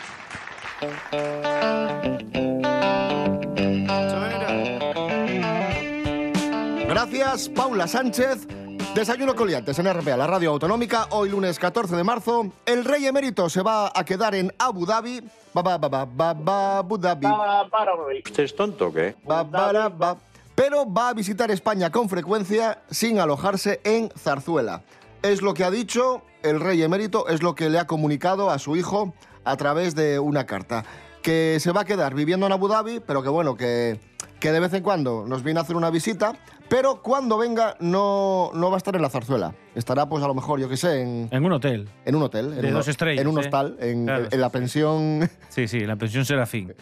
Gracias, 6.88 7.48
Paula 7.48 7.88
Sánchez. 7.88 8.46
Desayuno 8.94 9.34
coliantes 9.34 9.76
en 9.80 9.92
RPA, 9.92 10.16
la 10.16 10.28
radio 10.28 10.50
autonómica. 10.50 11.08
Hoy 11.10 11.28
lunes 11.28 11.58
14 11.58 11.96
de 11.96 12.04
marzo. 12.04 12.52
El 12.64 12.84
rey 12.84 13.04
emérito 13.06 13.48
se 13.48 13.60
va 13.60 13.90
a 13.92 14.04
quedar 14.04 14.36
en 14.36 14.54
Abu 14.56 14.86
Dhabi. 14.86 15.20
Ba, 15.52 15.62
ba, 15.62 15.78
ba, 15.78 15.88
ba, 15.88 16.04
ba, 16.04 16.32
ba, 16.32 16.78
Abu 16.78 16.96
Dhabi. 16.96 17.26
¿Usted 18.24 18.44
es 18.44 18.54
tonto 18.54 18.86
o 18.86 18.92
qué? 18.92 19.16
Ba, 19.24 19.42
ba, 19.42 19.72
ra, 19.72 19.88
ba. 19.88 20.16
Pero 20.54 20.86
va 20.88 21.08
a 21.08 21.12
visitar 21.12 21.50
España 21.50 21.90
con 21.90 22.08
frecuencia 22.08 22.82
sin 22.88 23.18
alojarse 23.18 23.80
en 23.82 24.10
Zarzuela. 24.16 24.84
Es 25.22 25.42
lo 25.42 25.54
que 25.54 25.64
ha 25.64 25.72
dicho 25.72 26.22
el 26.44 26.60
rey 26.60 26.80
emérito, 26.84 27.26
es 27.26 27.42
lo 27.42 27.56
que 27.56 27.70
le 27.70 27.80
ha 27.80 27.88
comunicado 27.88 28.48
a 28.50 28.60
su 28.60 28.76
hijo 28.76 29.12
a 29.44 29.56
través 29.56 29.96
de 29.96 30.20
una 30.20 30.46
carta. 30.46 30.84
Que 31.20 31.58
se 31.58 31.72
va 31.72 31.80
a 31.80 31.84
quedar 31.84 32.14
viviendo 32.14 32.46
en 32.46 32.52
Abu 32.52 32.68
Dhabi, 32.68 33.00
pero 33.00 33.24
que 33.24 33.28
bueno, 33.28 33.56
que, 33.56 33.98
que 34.44 34.52
de 34.52 34.60
vez 34.60 34.74
en 34.74 34.82
cuando 34.82 35.24
nos 35.26 35.42
viene 35.42 35.58
a 35.58 35.62
hacer 35.62 35.74
una 35.74 35.88
visita, 35.88 36.34
pero 36.68 37.00
cuando 37.00 37.38
venga 37.38 37.78
no, 37.80 38.50
no 38.52 38.68
va 38.68 38.76
a 38.76 38.76
estar 38.76 38.94
en 38.94 39.00
la 39.00 39.08
zarzuela. 39.08 39.54
Estará 39.74 40.04
pues 40.06 40.22
a 40.22 40.26
lo 40.26 40.34
mejor, 40.34 40.60
yo 40.60 40.68
qué 40.68 40.76
sé, 40.76 41.00
en, 41.00 41.28
En 41.30 41.42
un 41.46 41.52
hotel. 41.52 41.88
en 42.04 42.14
un 42.14 42.24
hotel. 42.24 42.52
En 42.52 42.60
De 42.60 42.68
un- 42.68 42.74
dos 42.74 42.86
estrellas, 42.88 43.22
En 43.22 43.28
un 43.28 43.38
¿eh? 43.38 43.40
hostal, 43.40 43.78
en, 43.80 44.04
Claro. 44.04 44.26
en 44.30 44.40
la 44.42 44.50
pensión... 44.50 45.30
Sí, 45.48 45.66
sí, 45.66 45.80
la 45.80 45.96
pensión 45.96 46.26
Serafín. 46.26 46.74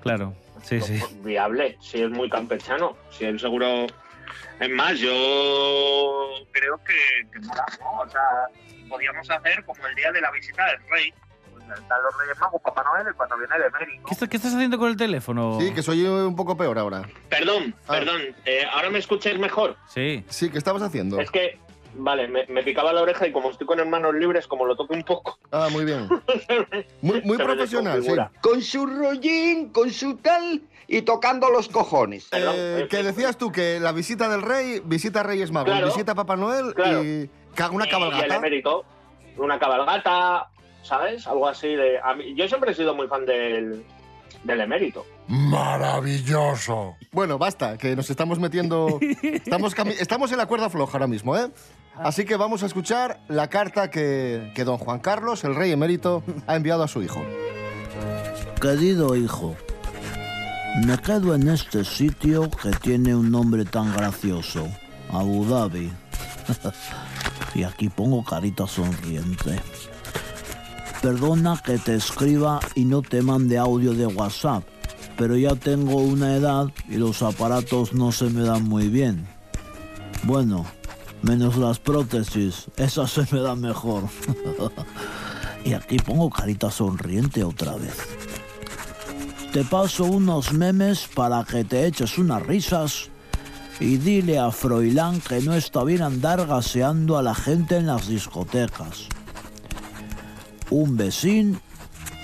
Claro. 0.00 0.32
Sí, 0.62 0.80
sí. 0.80 0.96
Pues, 1.00 1.24
viable, 1.24 1.76
si 1.80 2.02
es 2.02 2.08
muy 2.10 2.30
campechano, 2.30 2.96
si 3.10 3.24
él 3.24 3.40
seguro... 3.40 3.66
Es 4.60 4.70
más, 4.70 4.96
yo 5.00 5.10
creo 6.52 6.76
que, 6.84 7.28
que 7.32 7.40
mola, 7.40 7.64
¿no? 7.80 8.00
O 8.02 8.08
sea, 8.08 8.20
podíamos 8.88 9.28
hacer 9.28 9.64
como 9.64 9.84
el 9.88 9.94
día 9.96 10.12
de 10.12 10.20
la 10.20 10.30
visita 10.30 10.64
del 10.66 10.78
rey. 10.88 11.12
Están 11.74 12.02
los 12.02 12.18
Reyes 12.18 12.38
Magos, 12.40 12.60
Papá 12.62 12.82
Noel, 12.84 13.06
y 13.12 13.16
cuando 13.16 13.36
viene 13.38 13.54
el 13.56 13.62
emérito. 13.62 14.06
¿Qué, 14.06 14.14
está- 14.14 14.26
qué 14.28 14.36
estás 14.36 14.54
haciendo 14.54 14.78
con 14.78 14.88
el 14.90 14.96
teléfono? 14.96 15.58
Sí, 15.60 15.72
que 15.74 15.82
soy 15.82 16.04
un 16.04 16.36
poco 16.36 16.56
peor 16.56 16.78
ahora. 16.78 17.02
Perdón, 17.28 17.74
Ah. 17.86 17.92
perdón, 17.92 18.20
eh, 18.44 18.62
¿ahora 18.72 18.90
me 18.90 18.98
escucháis 18.98 19.38
mejor? 19.38 19.76
Sí. 19.88 20.24
Sí, 20.28 20.50
¿qué 20.50 20.58
estabas 20.58 20.82
haciendo? 20.82 21.18
Es 21.20 21.30
que, 21.30 21.58
vale, 21.94 22.28
me, 22.28 22.46
me 22.46 22.62
picaba 22.62 22.92
la 22.92 23.02
oreja 23.02 23.26
y 23.26 23.32
como 23.32 23.50
estoy 23.50 23.66
con 23.66 23.78
hermanos 23.80 24.14
libres, 24.14 24.46
como 24.46 24.64
lo 24.66 24.76
toque 24.76 24.94
un 24.94 25.02
poco... 25.04 25.38
Ah, 25.50 25.68
muy 25.70 25.84
bien. 25.84 26.08
Muy, 27.02 27.36
profesional, 27.38 28.02
sí. 28.02 28.12
Con 28.40 28.62
su 28.62 28.86
rollín, 28.86 29.70
con 29.70 29.90
su 29.90 30.16
tal 30.16 30.62
y 30.86 31.02
tocando 31.02 31.50
los 31.50 31.68
cojones. 31.68 32.28
Perdón, 32.28 32.54
Eh, 32.56 32.80
eh, 32.82 32.88
que 32.88 33.02
decías 33.02 33.36
tú 33.36 33.52
que 33.52 33.78
la 33.80 33.92
visita 33.92 34.28
del 34.28 34.42
rey, 34.42 34.80
visita 34.84 35.20
a 35.20 35.22
Reyes 35.22 35.50
Magos, 35.50 35.70
Claro. 35.72 35.86
visita 35.88 36.12
a 36.12 36.14
Papá 36.14 36.36
Noel 36.36 36.74
Claro. 36.74 37.02
y 37.04 37.30
una 37.70 37.84
Y- 37.84 37.88
Y 37.88 37.88
el 37.88 37.90
cabalgata. 37.90 38.36
emérito, 38.36 38.84
una 39.36 39.58
cabalgata, 39.58 40.48
¿sabes? 40.88 41.26
Algo 41.26 41.46
así 41.48 41.68
de... 41.68 41.98
a 42.02 42.14
mí- 42.14 42.34
yo 42.34 42.48
siempre 42.48 42.72
he 42.72 42.74
sido 42.74 42.94
muy 42.94 43.06
fan 43.06 43.24
del, 43.26 43.84
del 44.44 44.60
emérito. 44.60 45.04
Maravilloso. 45.28 46.96
Bueno, 47.12 47.38
basta, 47.38 47.76
que 47.76 47.94
nos 47.94 48.08
estamos 48.10 48.38
metiendo. 48.38 48.98
Estamos, 49.22 49.74
estamos 50.00 50.32
en 50.32 50.38
la 50.38 50.46
cuerda 50.46 50.70
floja 50.70 50.92
ahora 50.94 51.06
mismo, 51.06 51.36
¿eh? 51.36 51.48
Así 51.96 52.24
que 52.24 52.36
vamos 52.36 52.62
a 52.62 52.66
escuchar 52.66 53.20
la 53.28 53.48
carta 53.48 53.90
que, 53.90 54.52
que 54.54 54.64
don 54.64 54.78
Juan 54.78 55.00
Carlos, 55.00 55.42
el 55.44 55.54
rey 55.56 55.72
emérito, 55.72 56.22
ha 56.46 56.54
enviado 56.56 56.82
a 56.84 56.88
su 56.88 57.02
hijo. 57.02 57.20
Querido 58.60 59.16
hijo, 59.16 59.56
me 60.86 60.96
quedo 60.98 61.34
en 61.34 61.48
este 61.48 61.84
sitio 61.84 62.48
que 62.50 62.70
tiene 62.70 63.14
un 63.16 63.30
nombre 63.30 63.64
tan 63.64 63.94
gracioso, 63.96 64.68
Abu 65.12 65.44
Dhabi. 65.44 65.90
y 67.54 67.64
aquí 67.64 67.88
pongo 67.88 68.24
carita 68.24 68.66
sonriente. 68.66 69.60
Perdona 71.02 71.62
que 71.64 71.78
te 71.78 71.94
escriba 71.94 72.58
y 72.74 72.84
no 72.84 73.02
te 73.02 73.22
mande 73.22 73.56
audio 73.56 73.94
de 73.94 74.06
WhatsApp, 74.06 74.64
pero 75.16 75.36
ya 75.36 75.54
tengo 75.54 75.98
una 75.98 76.34
edad 76.34 76.66
y 76.88 76.96
los 76.96 77.22
aparatos 77.22 77.92
no 77.92 78.10
se 78.10 78.24
me 78.30 78.42
dan 78.42 78.64
muy 78.64 78.88
bien. 78.88 79.28
Bueno, 80.24 80.66
menos 81.22 81.56
las 81.56 81.78
prótesis, 81.78 82.66
esas 82.76 83.12
se 83.12 83.26
me 83.30 83.40
dan 83.40 83.60
mejor. 83.60 84.04
y 85.64 85.72
aquí 85.72 85.98
pongo 85.98 86.30
carita 86.30 86.68
sonriente 86.68 87.44
otra 87.44 87.76
vez. 87.76 87.96
Te 89.52 89.64
paso 89.64 90.04
unos 90.04 90.52
memes 90.52 91.08
para 91.14 91.44
que 91.44 91.62
te 91.62 91.86
eches 91.86 92.18
unas 92.18 92.42
risas 92.44 93.08
y 93.78 93.98
dile 93.98 94.40
a 94.40 94.50
Froilán 94.50 95.20
que 95.20 95.40
no 95.42 95.54
está 95.54 95.84
bien 95.84 96.02
andar 96.02 96.44
gaseando 96.44 97.16
a 97.16 97.22
la 97.22 97.36
gente 97.36 97.76
en 97.76 97.86
las 97.86 98.08
discotecas. 98.08 99.06
Un 100.70 100.96
besín, 100.96 101.60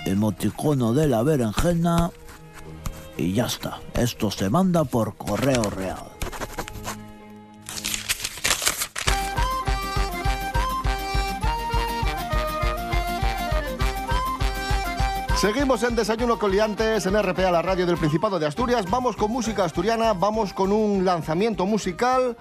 emoticono 0.04 0.92
de 0.92 1.08
la 1.08 1.22
berenjena 1.22 2.10
y 3.16 3.32
ya 3.32 3.46
está. 3.46 3.80
Esto 3.94 4.30
se 4.30 4.50
manda 4.50 4.84
por 4.84 5.16
correo 5.16 5.62
real. 5.70 6.14
Seguimos 15.36 15.82
en 15.82 15.94
Desayuno 15.94 16.38
Coliantes 16.38 17.04
en 17.04 17.22
RPA, 17.22 17.50
la 17.50 17.60
radio 17.60 17.84
del 17.84 17.98
Principado 17.98 18.38
de 18.38 18.46
Asturias. 18.46 18.88
Vamos 18.90 19.14
con 19.14 19.30
música 19.30 19.64
asturiana, 19.64 20.14
vamos 20.14 20.54
con 20.54 20.72
un 20.72 21.04
lanzamiento 21.04 21.66
musical, 21.66 22.36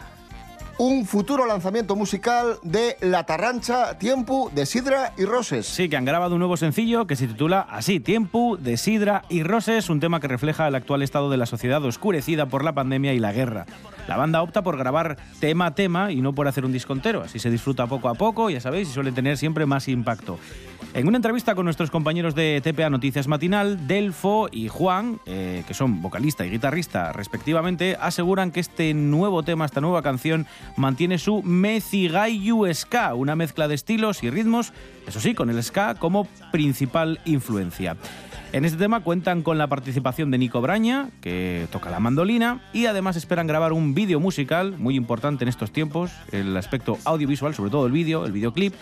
un 0.77 1.05
futuro 1.05 1.45
lanzamiento 1.45 1.95
musical 1.95 2.57
de 2.63 2.97
La 3.01 3.25
Tarrancha, 3.25 3.97
Tiempo 3.97 4.51
de 4.53 4.65
Sidra 4.65 5.13
y 5.17 5.25
Roses. 5.25 5.65
Sí, 5.67 5.89
que 5.89 5.97
han 5.97 6.05
grabado 6.05 6.35
un 6.35 6.39
nuevo 6.39 6.57
sencillo 6.57 7.05
que 7.05 7.15
se 7.15 7.27
titula 7.27 7.61
así, 7.61 7.99
Tiempo 7.99 8.57
de 8.57 8.77
Sidra 8.77 9.23
y 9.29 9.43
Roses, 9.43 9.89
un 9.89 9.99
tema 9.99 10.19
que 10.19 10.27
refleja 10.27 10.67
el 10.67 10.75
actual 10.75 11.03
estado 11.03 11.29
de 11.29 11.37
la 11.37 11.45
sociedad 11.45 11.83
oscurecida 11.83 12.47
por 12.47 12.63
la 12.63 12.73
pandemia 12.73 13.13
y 13.13 13.19
la 13.19 13.31
guerra. 13.31 13.65
La 14.07 14.17
banda 14.17 14.41
opta 14.41 14.63
por 14.63 14.77
grabar 14.77 15.17
tema 15.39 15.67
a 15.67 15.75
tema 15.75 16.11
y 16.11 16.21
no 16.21 16.33
por 16.33 16.47
hacer 16.47 16.65
un 16.65 16.73
disco 16.73 16.93
entero, 16.93 17.21
así 17.21 17.39
se 17.39 17.49
disfruta 17.49 17.87
poco 17.87 18.09
a 18.09 18.15
poco, 18.15 18.49
ya 18.49 18.59
sabéis, 18.59 18.89
y 18.89 18.93
suele 18.93 19.11
tener 19.11 19.37
siempre 19.37 19.65
más 19.65 19.87
impacto. 19.87 20.39
En 20.93 21.07
una 21.07 21.17
entrevista 21.17 21.55
con 21.55 21.65
nuestros 21.65 21.89
compañeros 21.89 22.35
de 22.35 22.61
TPA 22.61 22.91
Noticias 22.91 23.27
Matinal, 23.27 23.87
Delfo 23.87 24.47
y 24.51 24.67
Juan, 24.67 25.19
eh, 25.25 25.63
que 25.67 25.73
son 25.73 26.03
vocalista 26.03 26.45
y 26.45 26.51
guitarrista 26.51 27.11
respectivamente, 27.11 27.97
aseguran 27.99 28.51
que 28.51 28.59
este 28.59 28.93
nuevo 28.93 29.41
tema, 29.41 29.65
esta 29.65 29.81
nueva 29.81 30.03
canción, 30.03 30.45
mantiene 30.77 31.17
su 31.17 31.41
Mecigayu 31.43 32.65
Ska, 32.73 33.15
una 33.15 33.35
mezcla 33.35 33.67
de 33.67 33.75
estilos 33.75 34.23
y 34.23 34.29
ritmos, 34.29 34.73
eso 35.07 35.19
sí, 35.19 35.33
con 35.33 35.49
el 35.49 35.61
ska 35.63 35.95
como 35.95 36.27
principal 36.51 37.19
influencia. 37.25 37.97
En 38.53 38.65
este 38.65 38.77
tema 38.77 38.99
cuentan 38.99 39.41
con 39.41 39.57
la 39.57 39.65
participación 39.65 40.29
de 40.29 40.37
Nico 40.37 40.61
Braña, 40.61 41.09
que 41.21 41.67
toca 41.71 41.89
la 41.89 41.99
mandolina, 41.99 42.61
y 42.71 42.85
además 42.85 43.15
esperan 43.15 43.47
grabar 43.47 43.73
un 43.73 43.95
vídeo 43.95 44.19
musical, 44.19 44.75
muy 44.77 44.95
importante 44.95 45.43
en 45.43 45.49
estos 45.49 45.71
tiempos, 45.71 46.11
el 46.31 46.55
aspecto 46.55 46.99
audiovisual, 47.03 47.55
sobre 47.55 47.71
todo 47.71 47.87
el 47.87 47.91
vídeo, 47.91 48.25
el 48.25 48.31
videoclip, 48.31 48.75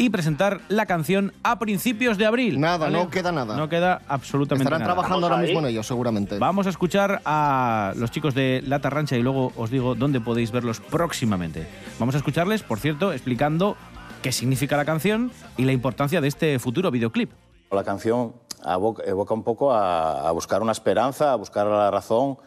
y 0.00 0.08
presentar 0.08 0.62
la 0.68 0.86
canción 0.86 1.34
a 1.42 1.58
principios 1.58 2.16
de 2.16 2.24
abril. 2.24 2.58
Nada, 2.58 2.78
¿vale? 2.86 2.96
no 2.98 3.10
queda 3.10 3.32
nada. 3.32 3.54
No 3.54 3.68
queda 3.68 4.00
absolutamente 4.08 4.64
Estarán 4.64 4.80
nada. 4.80 4.94
trabajando 4.94 5.26
ahora 5.26 5.42
mismo 5.42 5.58
en 5.58 5.66
ello, 5.66 5.82
seguramente. 5.82 6.38
Vamos 6.38 6.66
a 6.66 6.70
escuchar 6.70 7.20
a 7.26 7.92
los 7.96 8.10
chicos 8.10 8.34
de 8.34 8.62
La 8.66 8.80
Tarrancha 8.80 9.16
y 9.18 9.22
luego 9.22 9.52
os 9.56 9.70
digo 9.70 9.94
dónde 9.94 10.18
podéis 10.22 10.52
verlos 10.52 10.80
próximamente. 10.80 11.68
Vamos 11.98 12.14
a 12.14 12.18
escucharles, 12.18 12.62
por 12.62 12.78
cierto, 12.78 13.12
explicando 13.12 13.76
qué 14.22 14.32
significa 14.32 14.78
la 14.78 14.86
canción 14.86 15.32
y 15.58 15.66
la 15.66 15.72
importancia 15.72 16.22
de 16.22 16.28
este 16.28 16.58
futuro 16.58 16.90
videoclip. 16.90 17.30
La 17.70 17.84
canción 17.84 18.32
evoca 19.04 19.34
un 19.34 19.42
poco 19.44 19.74
a, 19.74 20.26
a 20.26 20.32
buscar 20.32 20.62
una 20.62 20.72
esperanza, 20.72 21.32
a 21.32 21.36
buscar 21.36 21.66
la 21.66 21.90
razón 21.90 22.38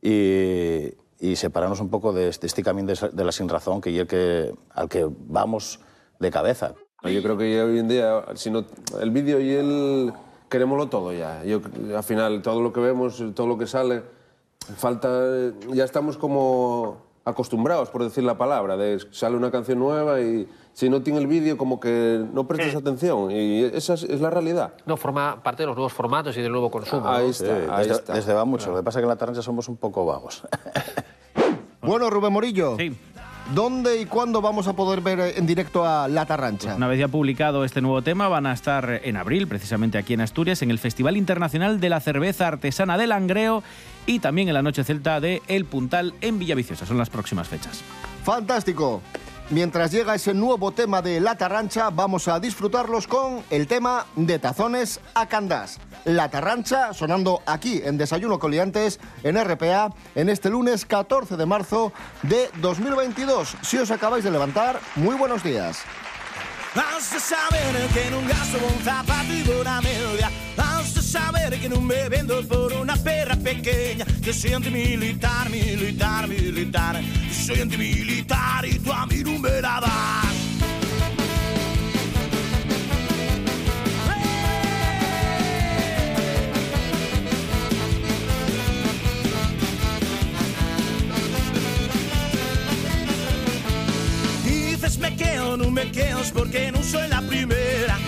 y, 0.00 0.94
y 1.18 1.34
separarnos 1.34 1.80
un 1.80 1.90
poco 1.90 2.12
de 2.12 2.28
este, 2.28 2.46
este 2.46 2.62
camino 2.62 2.86
de, 2.86 3.10
de 3.12 3.24
la 3.24 3.32
sin 3.32 3.48
razón 3.48 3.80
que, 3.80 3.90
y 3.90 3.98
el 3.98 4.06
que 4.06 4.52
al 4.74 4.88
que 4.88 5.08
vamos 5.26 5.80
de 6.20 6.30
cabeza. 6.30 6.74
Yo 7.02 7.22
creo 7.22 7.38
que 7.38 7.62
hoy 7.62 7.78
en 7.78 7.88
día, 7.88 8.24
si 8.34 8.50
no, 8.50 8.64
el 9.00 9.10
vídeo 9.10 9.40
y 9.40 9.50
el 9.52 10.12
queremoslo 10.50 10.88
todo 10.88 11.12
ya. 11.12 11.42
Yo, 11.44 11.60
al 11.96 12.02
final, 12.02 12.42
todo 12.42 12.60
lo 12.60 12.72
que 12.72 12.80
vemos, 12.80 13.22
todo 13.34 13.46
lo 13.46 13.56
que 13.56 13.66
sale, 13.66 14.02
falta, 14.76 15.08
ya 15.72 15.84
estamos 15.84 16.18
como 16.18 16.98
acostumbrados, 17.24 17.88
por 17.90 18.02
decir 18.02 18.24
la 18.24 18.36
palabra, 18.36 18.76
de 18.76 18.98
sale 19.12 19.36
una 19.36 19.50
canción 19.50 19.78
nueva 19.78 20.20
y 20.20 20.48
si 20.72 20.88
no 20.90 21.02
tiene 21.02 21.20
el 21.20 21.26
vídeo 21.26 21.56
como 21.56 21.78
que 21.80 22.24
no 22.32 22.46
prestas 22.46 22.74
atención 22.74 23.30
y 23.30 23.62
esa 23.64 23.94
es, 23.94 24.02
es 24.02 24.20
la 24.20 24.30
realidad. 24.30 24.74
No, 24.86 24.96
forma 24.96 25.42
parte 25.42 25.62
de 25.62 25.68
los 25.68 25.76
nuevos 25.76 25.92
formatos 25.92 26.36
y 26.36 26.42
del 26.42 26.52
nuevo 26.52 26.70
consumo. 26.70 27.08
Ahí 27.08 27.24
¿no? 27.24 27.30
está, 27.30 27.44
Sí, 27.44 27.66
ahí 27.70 27.86
desde, 27.86 28.00
está. 28.00 28.12
desde 28.14 28.34
va 28.34 28.44
mucho. 28.44 28.70
Lo 28.70 28.76
que 28.78 28.82
pasa 28.82 28.98
es 28.98 29.02
que 29.02 29.04
en 29.04 29.08
la 29.10 29.16
Tarrancha 29.16 29.42
somos 29.42 29.68
un 29.68 29.76
poco 29.76 30.04
vagos. 30.04 30.42
Bueno, 31.82 32.10
Rubén 32.10 32.32
Morillo, 32.32 32.76
Sí. 32.76 32.94
¿Dónde 33.54 34.00
y 34.00 34.06
cuándo 34.06 34.40
vamos 34.40 34.66
a 34.68 34.74
poder 34.74 35.00
ver 35.00 35.20
eh, 35.20 35.34
en 35.36 35.46
directo 35.46 35.86
a 35.86 36.08
La 36.08 36.26
Tarrancha? 36.26 36.74
Una 36.76 36.88
vez 36.88 36.98
ya 36.98 37.08
publicado 37.08 37.64
este 37.64 37.80
nuevo 37.80 38.02
tema, 38.02 38.28
van 38.28 38.46
a 38.46 38.52
estar 38.52 39.00
en 39.04 39.16
abril, 39.16 39.46
precisamente 39.48 39.98
aquí 39.98 40.14
en 40.14 40.20
Asturias, 40.20 40.62
en 40.62 40.70
el 40.70 40.78
Festival 40.78 41.16
Internacional 41.16 41.80
de 41.80 41.88
la 41.88 42.00
Cerveza 42.00 42.48
Artesana 42.48 42.98
del 42.98 43.10
Langreo 43.10 43.62
y 44.06 44.18
también 44.18 44.48
en 44.48 44.54
la 44.54 44.62
Noche 44.62 44.84
Celta 44.84 45.20
de 45.20 45.42
El 45.48 45.64
Puntal 45.64 46.14
en 46.20 46.38
Villaviciosa. 46.38 46.86
Son 46.86 46.98
las 46.98 47.10
próximas 47.10 47.48
fechas. 47.48 47.82
Fantástico. 48.24 49.02
Mientras 49.50 49.90
llega 49.90 50.14
ese 50.14 50.32
nuevo 50.32 50.70
tema 50.70 51.02
de 51.02 51.18
La 51.18 51.34
Tarrancha, 51.34 51.90
vamos 51.90 52.28
a 52.28 52.38
disfrutarlos 52.38 53.08
con 53.08 53.42
el 53.50 53.66
tema 53.66 54.06
de 54.14 54.38
Tazones 54.38 55.00
a 55.12 55.26
Candás. 55.26 55.80
La 56.04 56.30
Tarrancha 56.30 56.94
sonando 56.94 57.42
aquí 57.46 57.82
en 57.84 57.98
Desayuno 57.98 58.38
Coliantes 58.38 59.00
en 59.24 59.42
RPA 59.42 59.92
en 60.14 60.28
este 60.28 60.50
lunes 60.50 60.86
14 60.86 61.36
de 61.36 61.46
marzo 61.46 61.92
de 62.22 62.48
2022. 62.60 63.56
Si 63.62 63.76
os 63.76 63.90
acabáis 63.90 64.22
de 64.22 64.30
levantar, 64.30 64.78
muy 64.94 65.16
buenos 65.16 65.42
días. 65.42 65.80
Saber 71.10 71.58
que 71.58 71.68
non 71.68 71.82
me 71.84 72.08
vendo 72.08 72.40
por 72.46 72.72
una 72.72 72.94
perra 72.96 73.34
pequeña. 73.34 74.04
Que 74.22 74.32
soy 74.32 74.52
antimilitar, 74.52 75.50
militar, 75.50 76.28
militar. 76.28 77.00
Que 77.00 77.34
soy 77.34 77.60
antimilitar 77.60 78.64
y 78.64 78.78
tú 78.78 78.92
a 78.92 79.06
mí 79.06 79.22
no 79.24 79.38
me 79.38 79.60
la 79.60 79.80
das. 79.80 80.30
Dices 94.44 94.98
me 94.98 95.16
quedo, 95.16 95.56
no 95.56 95.70
me 95.70 95.90
quedo 95.90 96.20
porque 96.32 96.70
no 96.70 96.82
soy 96.82 97.08
la 97.08 97.20
primera. 97.22 97.98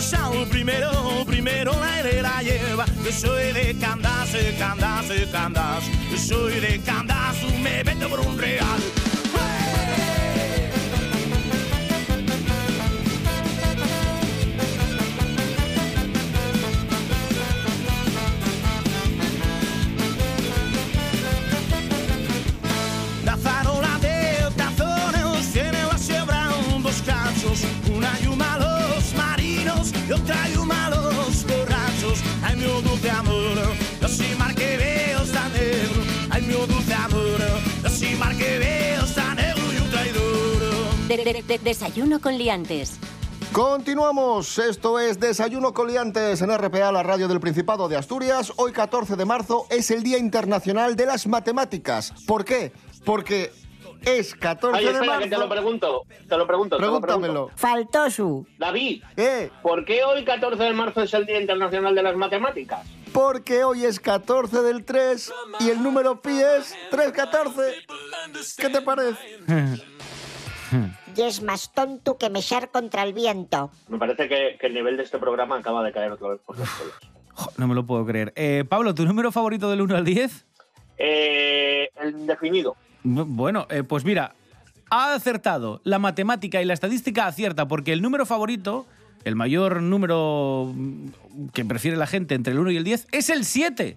Sale 0.00 0.46
primero, 0.46 0.90
primero 1.26 1.72
la 1.78 2.00
hereda 2.00 2.40
lleva. 2.42 2.86
Yo 3.04 3.12
soy 3.12 3.52
de 3.52 3.76
Candás, 3.78 4.32
de 4.32 4.56
Candás. 5.30 5.84
Yo 6.10 6.16
soy 6.16 6.58
de 6.58 6.80
Candás, 6.80 7.36
me 7.62 7.82
vendo 7.82 8.08
por 8.08 8.20
un 8.20 8.38
real. 8.38 8.80
Dulce 36.66 36.94
amor, 36.94 37.40
mar 38.18 38.36
que 38.36 38.58
está 39.04 39.34
negro 39.34 39.62
y 39.72 39.76
un 39.82 39.90
traidor. 39.90 40.60
De- 41.08 41.16
de- 41.24 41.42
de- 41.42 41.58
desayuno 41.58 42.20
con 42.20 42.36
liantes. 42.38 42.98
Continuamos, 43.52 44.58
esto 44.58 45.00
es 45.00 45.18
Desayuno 45.18 45.74
Coliantes 45.74 46.40
en 46.40 46.50
RPA, 46.56 46.92
la 46.92 47.02
radio 47.02 47.26
del 47.26 47.40
Principado 47.40 47.88
de 47.88 47.96
Asturias. 47.96 48.52
Hoy 48.56 48.70
14 48.70 49.16
de 49.16 49.24
marzo 49.24 49.66
es 49.70 49.90
el 49.90 50.04
Día 50.04 50.18
Internacional 50.18 50.94
de 50.94 51.06
las 51.06 51.26
Matemáticas. 51.26 52.12
¿Por 52.28 52.44
qué? 52.44 52.72
Porque 53.04 53.52
es 54.04 54.34
14 54.34 54.78
Ay, 54.78 54.84
de 54.86 54.90
espera, 54.92 55.18
que 55.18 55.24
te 55.24 55.30
lo 55.30 55.38
marzo. 55.40 55.50
pregunto. 55.54 56.02
Te 56.28 56.36
lo 56.36 56.46
pregunto. 56.46 56.76
te 56.76 56.82
lo 56.82 57.00
Pregúntamelo. 57.00 57.32
pregunto. 57.46 57.52
Faltó 57.56 58.10
su. 58.10 58.46
David, 58.58 59.02
¿Eh? 59.16 59.50
¿por 59.62 59.84
qué 59.84 60.04
hoy 60.04 60.24
14 60.24 60.62
de 60.62 60.72
marzo 60.72 61.02
es 61.02 61.12
el 61.14 61.26
Día 61.26 61.40
Internacional 61.40 61.94
de 61.94 62.02
las 62.02 62.16
Matemáticas? 62.16 62.86
Porque 63.12 63.64
hoy 63.64 63.84
es 63.84 63.98
14 63.98 64.62
del 64.62 64.84
3 64.84 65.32
y 65.60 65.70
el 65.70 65.82
número 65.82 66.20
pi 66.22 66.40
es 66.40 66.76
314. 66.90 67.74
¿Qué 68.56 68.68
te 68.68 68.80
parece? 68.82 69.18
y 71.16 71.22
es 71.22 71.42
más 71.42 71.72
tonto 71.72 72.16
que 72.18 72.30
mechar 72.30 72.70
contra 72.70 73.02
el 73.02 73.12
viento. 73.12 73.70
Me 73.88 73.98
parece 73.98 74.28
que, 74.28 74.56
que 74.60 74.66
el 74.68 74.74
nivel 74.74 74.96
de 74.96 75.02
este 75.02 75.18
programa 75.18 75.56
acaba 75.58 75.82
de 75.82 75.92
caer 75.92 76.12
otra 76.12 76.28
vez 76.28 76.40
por 76.46 76.56
los 76.58 76.68
suelos. 76.68 76.94
No 77.56 77.66
me 77.66 77.74
lo 77.74 77.84
puedo 77.84 78.04
creer. 78.06 78.32
Eh, 78.36 78.64
Pablo, 78.68 78.94
¿tu 78.94 79.04
número 79.04 79.32
favorito 79.32 79.68
del 79.70 79.80
1 79.80 79.96
al 79.96 80.04
10? 80.04 80.46
Eh, 80.98 81.88
el 82.00 82.10
indefinido. 82.10 82.76
Bu- 83.04 83.24
Bueno, 83.26 83.66
eh, 83.70 83.82
pues 83.82 84.04
mira, 84.04 84.34
ha 84.90 85.14
acertado. 85.14 85.80
La 85.84 85.98
matemática 85.98 86.60
y 86.60 86.64
la 86.64 86.74
estadística 86.74 87.26
acierta, 87.26 87.66
porque 87.68 87.92
el 87.92 88.02
número 88.02 88.26
favorito, 88.26 88.86
el 89.24 89.36
mayor 89.36 89.82
número 89.82 90.74
que 91.52 91.64
prefiere 91.64 91.96
la 91.96 92.06
gente 92.06 92.34
entre 92.34 92.52
el 92.52 92.58
1 92.58 92.70
y 92.72 92.76
el 92.76 92.84
10, 92.84 93.08
es 93.12 93.30
el 93.30 93.44
7. 93.44 93.96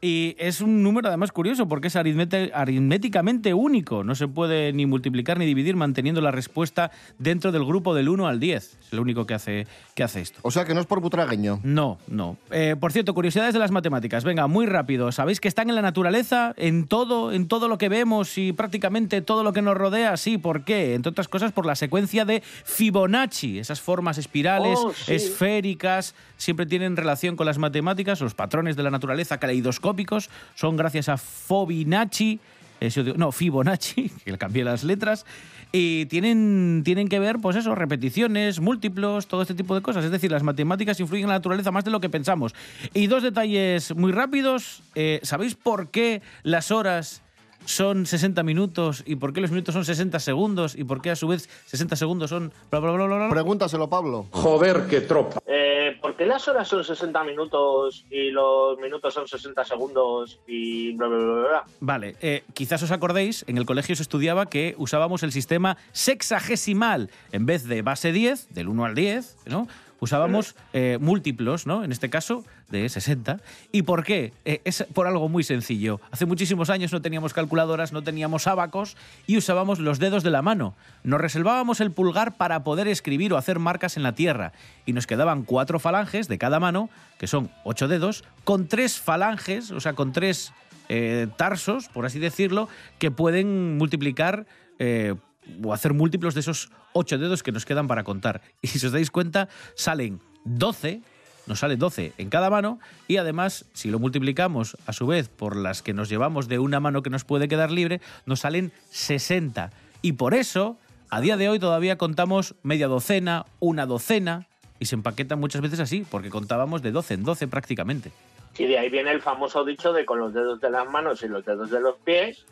Y 0.00 0.36
es 0.38 0.60
un 0.60 0.82
número 0.82 1.08
además 1.08 1.32
curioso, 1.32 1.68
porque 1.68 1.88
es 1.88 1.96
aritméticamente 1.96 3.54
único. 3.54 4.04
No 4.04 4.14
se 4.14 4.28
puede 4.28 4.72
ni 4.72 4.86
multiplicar 4.86 5.38
ni 5.38 5.46
dividir 5.46 5.76
manteniendo 5.76 6.20
la 6.20 6.30
respuesta 6.30 6.90
dentro 7.18 7.52
del 7.52 7.64
grupo 7.64 7.94
del 7.94 8.08
1 8.08 8.26
al 8.26 8.40
10. 8.40 8.78
Es 8.86 8.92
lo 8.92 9.02
único 9.02 9.26
que 9.26 9.34
hace, 9.34 9.66
que 9.94 10.02
hace 10.02 10.20
esto. 10.20 10.38
O 10.42 10.50
sea 10.50 10.64
que 10.64 10.74
no 10.74 10.80
es 10.80 10.86
por 10.86 11.00
butragueño. 11.00 11.60
No, 11.62 11.98
no. 12.06 12.36
Eh, 12.50 12.76
por 12.78 12.92
cierto, 12.92 13.14
curiosidades 13.14 13.54
de 13.54 13.60
las 13.60 13.70
matemáticas. 13.70 14.24
Venga, 14.24 14.46
muy 14.46 14.66
rápido. 14.66 15.10
¿Sabéis 15.12 15.40
que 15.40 15.48
están 15.48 15.68
en 15.68 15.74
la 15.74 15.82
naturaleza, 15.82 16.54
en 16.56 16.86
todo, 16.86 17.32
en 17.32 17.48
todo 17.48 17.68
lo 17.68 17.78
que 17.78 17.88
vemos 17.88 18.38
y 18.38 18.52
prácticamente 18.52 19.22
todo 19.22 19.42
lo 19.42 19.52
que 19.52 19.62
nos 19.62 19.76
rodea? 19.76 20.16
Sí, 20.16 20.38
¿por 20.38 20.64
qué? 20.64 20.94
Entre 20.94 21.10
otras 21.10 21.28
cosas, 21.28 21.52
por 21.52 21.66
la 21.66 21.74
secuencia 21.74 22.24
de 22.24 22.42
Fibonacci. 22.64 23.58
Esas 23.58 23.80
formas 23.80 24.18
espirales, 24.18 24.55
Oh, 24.64 24.92
sí. 24.92 25.14
esféricas, 25.14 26.14
siempre 26.36 26.66
tienen 26.66 26.96
relación 26.96 27.36
con 27.36 27.46
las 27.46 27.58
matemáticas. 27.58 28.20
Los 28.20 28.34
patrones 28.34 28.76
de 28.76 28.82
la 28.82 28.90
naturaleza 28.90 29.38
caleidoscópicos 29.38 30.30
son 30.54 30.76
gracias 30.76 31.08
a 31.08 31.16
Fibonacci. 31.16 32.40
eh, 32.80 33.14
no, 33.16 33.32
Fibonacci, 33.32 34.10
que 34.24 34.32
le 34.32 34.38
cambié 34.38 34.64
las 34.64 34.84
letras. 34.84 35.24
Y 35.72 36.06
tienen, 36.06 36.82
tienen 36.84 37.08
que 37.08 37.18
ver, 37.18 37.38
pues 37.38 37.56
eso, 37.56 37.74
repeticiones, 37.74 38.60
múltiplos, 38.60 39.26
todo 39.26 39.42
este 39.42 39.54
tipo 39.54 39.74
de 39.74 39.82
cosas. 39.82 40.04
Es 40.04 40.10
decir, 40.10 40.30
las 40.30 40.42
matemáticas 40.42 40.98
influyen 41.00 41.24
en 41.24 41.30
la 41.30 41.34
naturaleza 41.34 41.70
más 41.70 41.84
de 41.84 41.90
lo 41.90 42.00
que 42.00 42.08
pensamos. 42.08 42.54
Y 42.94 43.08
dos 43.08 43.22
detalles 43.22 43.94
muy 43.94 44.12
rápidos. 44.12 44.82
Eh, 44.94 45.20
¿Sabéis 45.22 45.54
por 45.54 45.90
qué 45.90 46.22
las 46.44 46.70
horas 46.70 47.22
son 47.66 48.06
60 48.06 48.42
minutos 48.42 49.02
y 49.06 49.16
por 49.16 49.32
qué 49.32 49.40
los 49.40 49.50
minutos 49.50 49.74
son 49.74 49.84
60 49.84 50.18
segundos 50.20 50.74
y 50.74 50.84
por 50.84 51.02
qué 51.02 51.10
a 51.10 51.16
su 51.16 51.28
vez 51.28 51.48
60 51.66 51.96
segundos 51.96 52.30
son 52.30 52.52
bla 52.70 52.80
bla 52.80 52.92
bla 52.92 53.06
bla 53.06 53.16
bla? 53.16 53.28
Pregúntaselo, 53.28 53.90
Pablo. 53.90 54.26
Joder, 54.30 54.86
qué 54.88 55.02
tropa. 55.02 55.40
Eh, 55.46 55.98
¿Por 56.00 56.16
qué 56.16 56.26
las 56.26 56.46
horas 56.48 56.68
son 56.68 56.84
60 56.84 57.22
minutos 57.24 58.06
y 58.10 58.30
los 58.30 58.78
minutos 58.78 59.12
son 59.12 59.28
60 59.28 59.64
segundos 59.64 60.40
y 60.46 60.92
bla, 60.94 61.08
bla, 61.08 61.18
bla, 61.18 61.34
bla, 61.34 61.48
bla? 61.48 61.64
Vale, 61.80 62.16
eh, 62.20 62.44
quizás 62.54 62.82
os 62.82 62.90
acordéis, 62.90 63.44
en 63.48 63.58
el 63.58 63.66
colegio 63.66 63.96
se 63.96 64.02
estudiaba 64.02 64.46
que 64.46 64.74
usábamos 64.78 65.22
el 65.22 65.32
sistema 65.32 65.76
sexagesimal. 65.92 67.10
En 67.32 67.46
vez 67.46 67.64
de 67.64 67.82
base 67.82 68.12
10, 68.12 68.54
del 68.54 68.68
1 68.68 68.84
al 68.84 68.94
10, 68.94 69.36
¿no? 69.46 69.66
Usábamos 69.98 70.54
eh, 70.72 70.98
múltiplos, 71.00 71.66
¿no? 71.66 71.82
En 71.82 71.90
este 71.90 72.10
caso, 72.10 72.44
de 72.70 72.88
60. 72.88 73.40
¿Y 73.72 73.82
por 73.82 74.04
qué? 74.04 74.32
Eh, 74.44 74.60
es 74.64 74.84
por 74.92 75.06
algo 75.06 75.28
muy 75.28 75.44
sencillo. 75.44 76.00
Hace 76.10 76.26
muchísimos 76.26 76.70
años 76.70 76.92
no 76.92 77.02
teníamos 77.02 77.32
calculadoras, 77.32 77.92
no 77.92 78.02
teníamos 78.02 78.46
abacos 78.46 78.96
y 79.26 79.36
usábamos 79.36 79.78
los 79.78 79.98
dedos 79.98 80.22
de 80.22 80.30
la 80.30 80.42
mano. 80.42 80.74
Nos 81.04 81.20
reservábamos 81.20 81.80
el 81.80 81.92
pulgar 81.92 82.36
para 82.36 82.64
poder 82.64 82.88
escribir 82.88 83.32
o 83.32 83.36
hacer 83.36 83.58
marcas 83.58 83.96
en 83.96 84.02
la 84.02 84.14
tierra. 84.14 84.52
Y 84.84 84.92
nos 84.92 85.06
quedaban 85.06 85.42
cuatro 85.44 85.78
falanges 85.78 86.28
de 86.28 86.38
cada 86.38 86.60
mano, 86.60 86.90
que 87.18 87.26
son 87.26 87.50
ocho 87.64 87.88
dedos, 87.88 88.24
con 88.44 88.66
tres 88.66 88.98
falanges, 88.98 89.70
o 89.70 89.80
sea, 89.80 89.94
con 89.94 90.12
tres 90.12 90.52
eh, 90.88 91.28
tarsos, 91.36 91.88
por 91.88 92.06
así 92.06 92.18
decirlo, 92.18 92.68
que 92.98 93.10
pueden 93.10 93.76
multiplicar 93.76 94.46
eh, 94.78 95.14
o 95.62 95.72
hacer 95.72 95.94
múltiplos 95.94 96.34
de 96.34 96.40
esos 96.40 96.70
ocho 96.92 97.18
dedos 97.18 97.42
que 97.42 97.52
nos 97.52 97.64
quedan 97.64 97.86
para 97.86 98.04
contar. 98.04 98.42
Y 98.62 98.68
si 98.68 98.84
os 98.84 98.92
dais 98.92 99.10
cuenta, 99.10 99.48
salen 99.74 100.20
12, 100.44 101.02
nos 101.46 101.60
sale 101.60 101.76
12 101.76 102.12
en 102.18 102.28
cada 102.30 102.50
mano, 102.50 102.78
y 103.08 103.16
además, 103.18 103.64
si 103.72 103.90
lo 103.90 103.98
multiplicamos 103.98 104.76
a 104.86 104.92
su 104.92 105.06
vez 105.06 105.28
por 105.28 105.56
las 105.56 105.82
que 105.82 105.94
nos 105.94 106.08
llevamos 106.08 106.48
de 106.48 106.58
una 106.58 106.80
mano 106.80 107.02
que 107.02 107.10
nos 107.10 107.24
puede 107.24 107.48
quedar 107.48 107.70
libre, 107.70 108.00
nos 108.26 108.40
salen 108.40 108.72
60. 108.90 109.70
Y 110.02 110.12
por 110.12 110.34
eso, 110.34 110.76
a 111.10 111.20
día 111.20 111.36
de 111.36 111.48
hoy 111.48 111.58
todavía 111.58 111.96
contamos 111.98 112.54
media 112.62 112.88
docena, 112.88 113.46
una 113.60 113.86
docena, 113.86 114.46
y 114.78 114.86
se 114.86 114.94
empaquetan 114.94 115.40
muchas 115.40 115.62
veces 115.62 115.80
así, 115.80 116.04
porque 116.10 116.28
contábamos 116.30 116.82
de 116.82 116.90
12 116.92 117.14
en 117.14 117.24
12 117.24 117.48
prácticamente. 117.48 118.12
Y 118.58 118.66
de 118.66 118.78
ahí 118.78 118.88
viene 118.90 119.10
el 119.12 119.22
famoso 119.22 119.64
dicho 119.64 119.92
de 119.92 120.04
con 120.04 120.18
los 120.18 120.32
dedos 120.34 120.60
de 120.60 120.70
las 120.70 120.88
manos 120.90 121.22
y 121.22 121.28
los 121.28 121.44
dedos 121.44 121.70
de 121.70 121.80
los 121.80 121.96
pies. 122.04 122.44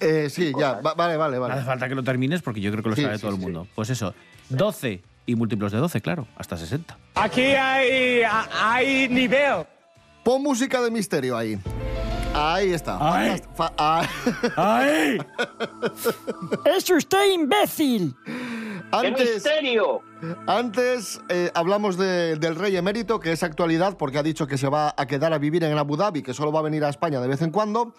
Eh, 0.00 0.28
sí, 0.28 0.52
ya, 0.58 0.80
va- 0.80 0.94
vale, 0.94 1.16
vale, 1.16 1.36
No 1.38 1.44
hace 1.44 1.54
vale. 1.54 1.64
falta 1.66 1.88
que 1.88 1.94
lo 1.94 2.02
termines 2.02 2.42
porque 2.42 2.60
yo 2.60 2.70
creo 2.72 2.82
que 2.82 2.90
lo 2.90 2.96
Sí, 2.96 3.02
sabe 3.02 3.14
sí, 3.16 3.20
todo 3.22 3.30
el 3.30 3.36
sí. 3.38 3.42
mundo. 3.42 3.66
Pues 3.74 3.90
eso, 3.90 4.12
12 4.48 5.02
y 5.26 5.34
múltiplos 5.36 5.72
de 5.72 5.78
12, 5.78 6.00
claro, 6.00 6.26
hasta 6.36 6.56
60. 6.56 6.96
Aquí 7.14 7.42
hay, 7.42 8.22
hay 8.60 9.08
nivel. 9.08 9.66
Pon 10.22 10.42
música 10.42 10.80
de 10.82 10.90
misterio 10.90 11.36
ahí. 11.36 11.58
Ahí 12.34 12.72
está. 12.72 12.98
Ay. 13.00 13.40
Fa- 13.54 13.72
ah. 13.78 14.02
¡Ay! 14.56 15.18
¡Es 16.76 16.90
usted 16.90 17.32
imbécil! 17.32 18.14
¡Qué 18.24 19.06
Antes, 19.08 19.34
misterio! 19.34 20.00
antes 20.46 21.20
eh, 21.28 21.50
hablamos 21.54 21.96
de- 21.96 22.36
del 22.36 22.54
rey 22.56 22.76
emérito, 22.76 23.20
que 23.20 23.32
es 23.32 23.42
actualidad 23.42 23.96
porque 23.96 24.18
ha 24.18 24.22
dicho 24.22 24.46
que 24.46 24.58
se 24.58 24.68
va 24.68 24.94
a 24.96 25.06
quedar 25.06 25.32
a 25.32 25.38
vivir 25.38 25.62
en 25.64 25.76
Abu 25.76 25.96
Dhabi, 25.96 26.22
que 26.22 26.34
solo 26.34 26.50
va 26.52 26.60
a 26.60 26.62
venir 26.62 26.84
a 26.84 26.88
España 26.88 27.20
de 27.20 27.28
vez 27.28 27.42
en 27.42 27.50
cuando. 27.50 27.94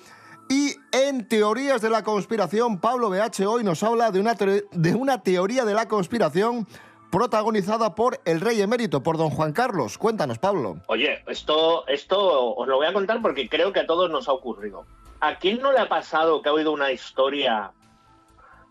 Y 0.49 0.75
en 0.91 1.27
teorías 1.27 1.81
de 1.81 1.89
la 1.89 2.03
conspiración, 2.03 2.79
Pablo 2.79 3.09
BH 3.09 3.45
hoy 3.47 3.63
nos 3.63 3.81
habla 3.83 4.11
de 4.11 4.19
una, 4.19 4.33
de 4.35 4.95
una 4.95 5.21
teoría 5.23 5.65
de 5.65 5.73
la 5.73 5.87
conspiración 5.87 6.67
protagonizada 7.15 7.95
por 7.95 8.19
el 8.25 8.41
rey 8.41 8.59
emérito, 8.59 9.01
por 9.01 9.17
don 9.17 9.29
Juan 9.29 9.53
Carlos. 9.53 9.97
Cuéntanos, 9.97 10.37
Pablo. 10.37 10.81
Oye, 10.87 11.23
esto, 11.27 11.87
esto 11.87 12.53
os 12.55 12.67
lo 12.67 12.75
voy 12.75 12.87
a 12.87 12.91
contar 12.91 13.21
porque 13.21 13.47
creo 13.47 13.71
que 13.71 13.79
a 13.79 13.87
todos 13.87 14.11
nos 14.11 14.27
ha 14.27 14.33
ocurrido. 14.33 14.85
¿A 15.21 15.39
quién 15.39 15.61
no 15.61 15.71
le 15.71 15.79
ha 15.79 15.87
pasado 15.87 16.41
que 16.41 16.49
ha 16.49 16.51
oído 16.51 16.73
una 16.73 16.91
historia 16.91 17.71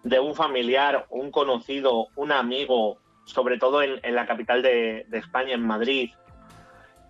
de 0.02 0.20
un 0.20 0.34
familiar, 0.34 1.06
un 1.08 1.30
conocido, 1.30 2.08
un 2.16 2.32
amigo, 2.32 2.98
sobre 3.24 3.56
todo 3.56 3.82
en, 3.82 4.14
la 4.14 4.26
capital 4.26 4.60
de, 4.60 5.06
de 5.08 5.16
España, 5.16 5.54
en 5.54 5.66
Madrid, 5.66 6.10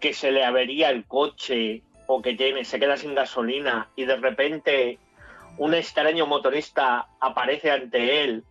que 0.00 0.14
se 0.14 0.30
le 0.30 0.44
avería 0.44 0.90
el 0.90 1.04
coche 1.04 1.82
o 2.06 2.22
que 2.22 2.34
tiene, 2.34 2.64
se 2.64 2.78
queda 2.78 2.96
sin 2.96 3.16
gasolina 3.16 3.88
y 3.96 4.04
de 4.04 4.14
repente 4.14 5.00
un 5.58 5.74
extraño 5.74 6.26
motorista 6.26 7.08
aparece 7.18 7.72
ante 7.72 8.22
él 8.22 8.44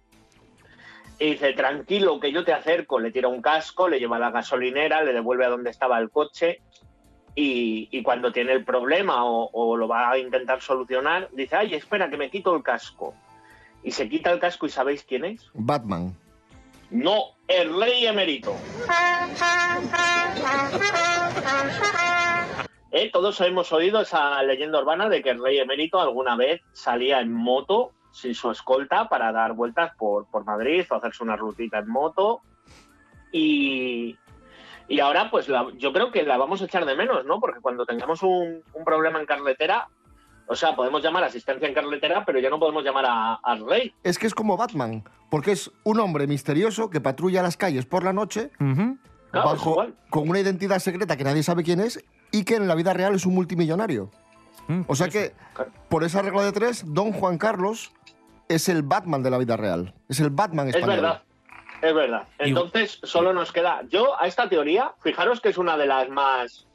y 1.19 1.31
dice, 1.31 1.53
tranquilo, 1.53 2.19
que 2.19 2.31
yo 2.31 2.43
te 2.43 2.53
acerco, 2.53 2.99
le 2.99 3.11
tira 3.11 3.27
un 3.27 3.41
casco, 3.41 3.87
le 3.87 3.99
lleva 3.99 4.17
a 4.17 4.19
la 4.19 4.31
gasolinera, 4.31 5.03
le 5.03 5.13
devuelve 5.13 5.45
a 5.45 5.49
donde 5.49 5.69
estaba 5.69 5.99
el 5.99 6.09
coche 6.09 6.61
y, 7.35 7.87
y 7.91 8.03
cuando 8.03 8.31
tiene 8.31 8.51
el 8.53 8.63
problema 8.65 9.25
o, 9.25 9.49
o 9.51 9.77
lo 9.77 9.87
va 9.87 10.11
a 10.11 10.17
intentar 10.17 10.61
solucionar, 10.61 11.29
dice, 11.31 11.55
ay, 11.55 11.75
espera, 11.75 12.09
que 12.09 12.17
me 12.17 12.29
quito 12.29 12.55
el 12.55 12.63
casco. 12.63 13.13
Y 13.83 13.91
se 13.91 14.07
quita 14.07 14.31
el 14.31 14.39
casco 14.39 14.65
y 14.65 14.69
¿sabéis 14.69 15.03
quién 15.03 15.25
es? 15.25 15.49
Batman. 15.53 16.15
No, 16.89 17.23
el 17.47 17.77
rey 17.79 18.05
emérito. 18.05 18.55
Eh, 22.91 23.09
Todos 23.11 23.41
hemos 23.41 23.71
oído 23.73 24.01
esa 24.01 24.41
leyenda 24.43 24.79
urbana 24.79 25.09
de 25.09 25.23
que 25.23 25.31
el 25.31 25.43
rey 25.43 25.57
emérito 25.57 25.99
alguna 25.99 26.35
vez 26.35 26.61
salía 26.73 27.19
en 27.19 27.33
moto 27.33 27.91
sin 28.13 28.33
su 28.35 28.49
escolta 28.51 29.09
para 29.09 29.31
dar 29.33 29.53
vueltas 29.53 29.91
por, 29.97 30.27
por 30.27 30.45
Madrid 30.45 30.85
o 30.89 30.95
hacerse 30.95 31.23
una 31.23 31.35
rutita 31.35 31.79
en 31.79 31.89
moto. 31.89 32.41
Y, 33.31 34.15
y 34.87 34.99
ahora, 34.99 35.29
pues 35.31 35.49
la- 35.49 35.67
yo 35.77 35.91
creo 35.91 36.11
que 36.11 36.23
la 36.23 36.37
vamos 36.37 36.61
a 36.61 36.65
echar 36.65 36.85
de 36.85 36.95
menos, 36.95 37.25
¿no? 37.25 37.39
Porque 37.39 37.59
cuando 37.59 37.85
tengamos 37.85 38.21
un, 38.23 38.61
un 38.73 38.85
problema 38.85 39.19
en 39.19 39.25
carretera, 39.25 39.87
o 40.47 40.55
sea, 40.55 40.75
podemos 40.75 41.01
llamar 41.01 41.23
a 41.23 41.27
asistencia 41.27 41.67
en 41.67 41.73
carretera, 41.73 42.23
pero 42.25 42.39
ya 42.39 42.49
no 42.49 42.59
podemos 42.59 42.83
llamar 42.83 43.05
a- 43.07 43.35
al 43.35 43.67
rey. 43.67 43.93
Es 44.03 44.19
que 44.19 44.27
es 44.27 44.35
como 44.35 44.57
Batman, 44.57 45.03
porque 45.31 45.51
es 45.53 45.71
un 45.83 45.99
hombre 45.99 46.27
misterioso 46.27 46.89
que 46.89 47.01
patrulla 47.01 47.41
las 47.41 47.57
calles 47.57 47.85
por 47.85 48.03
la 48.03 48.13
noche 48.13 48.51
Claro, 49.31 49.49
bajo, 49.49 49.71
igual. 49.71 49.95
con 50.11 50.29
una 50.29 50.39
identidad 50.39 50.77
secreta 50.79 51.17
que 51.17 51.23
nadie 51.23 51.41
sabe 51.41 51.63
quién 51.63 51.79
es 51.79 52.03
y 52.31 52.43
que 52.45 52.55
en 52.57 52.67
la 52.67 52.75
vida 52.75 52.93
real 52.93 53.15
es 53.15 53.25
un 53.25 53.33
multimillonario. 53.33 54.11
Mm, 54.67 54.81
O 54.87 54.95
sea 54.95 55.09
que, 55.09 55.33
por 55.89 56.03
esa 56.03 56.21
regla 56.21 56.43
de 56.43 56.51
tres, 56.51 56.83
Don 56.87 57.11
Juan 57.11 57.37
Carlos 57.37 57.91
es 58.47 58.69
el 58.69 58.83
Batman 58.83 59.23
de 59.23 59.29
la 59.29 59.37
vida 59.37 59.57
real. 59.57 59.93
Es 60.09 60.19
el 60.19 60.29
Batman 60.29 60.69
Es 60.69 60.75
español. 60.75 61.01
verdad, 61.01 61.21
es 61.81 61.93
verdad. 61.93 62.27
Entonces 62.39 62.99
solo 63.03 63.33
nos 63.33 63.51
queda. 63.51 63.81
Yo 63.89 64.19
a 64.19 64.27
esta 64.27 64.49
teoría, 64.49 64.93
fijaros 65.01 65.41
que 65.41 65.49
es 65.49 65.57
una 65.57 65.77
de 65.77 65.85
las 65.87 66.09
más 66.09 66.67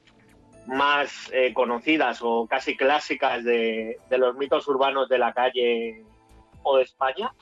más 0.66 1.30
eh, 1.32 1.54
conocidas 1.54 2.18
o 2.20 2.46
casi 2.46 2.76
clásicas 2.76 3.42
de, 3.42 3.98
de 4.10 4.18
los 4.18 4.36
mitos 4.36 4.68
urbanos 4.68 5.08
de 5.08 5.16
la 5.16 5.32
calle 5.32 6.04
o 6.62 6.76
de 6.76 6.82
España. 6.82 7.32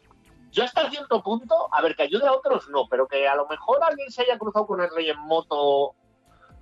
Yo 0.53 0.63
hasta 0.63 0.89
cierto 0.91 1.23
punto, 1.25 1.69
a 1.73 1.83
ver, 1.83 1.97
que 1.97 2.05
ayude 2.05 2.25
a 2.27 2.33
otros 2.33 2.69
no, 2.71 2.87
pero 2.89 3.09
que 3.09 3.27
a 3.27 3.35
lo 3.35 3.49
mejor 3.49 3.83
alguien 3.83 4.11
se 4.13 4.23
haya 4.23 4.39
cruzado 4.39 4.67
con 4.67 4.81
el 4.81 4.89
rey 4.95 5.11
en 5.11 5.19
moto 5.19 5.97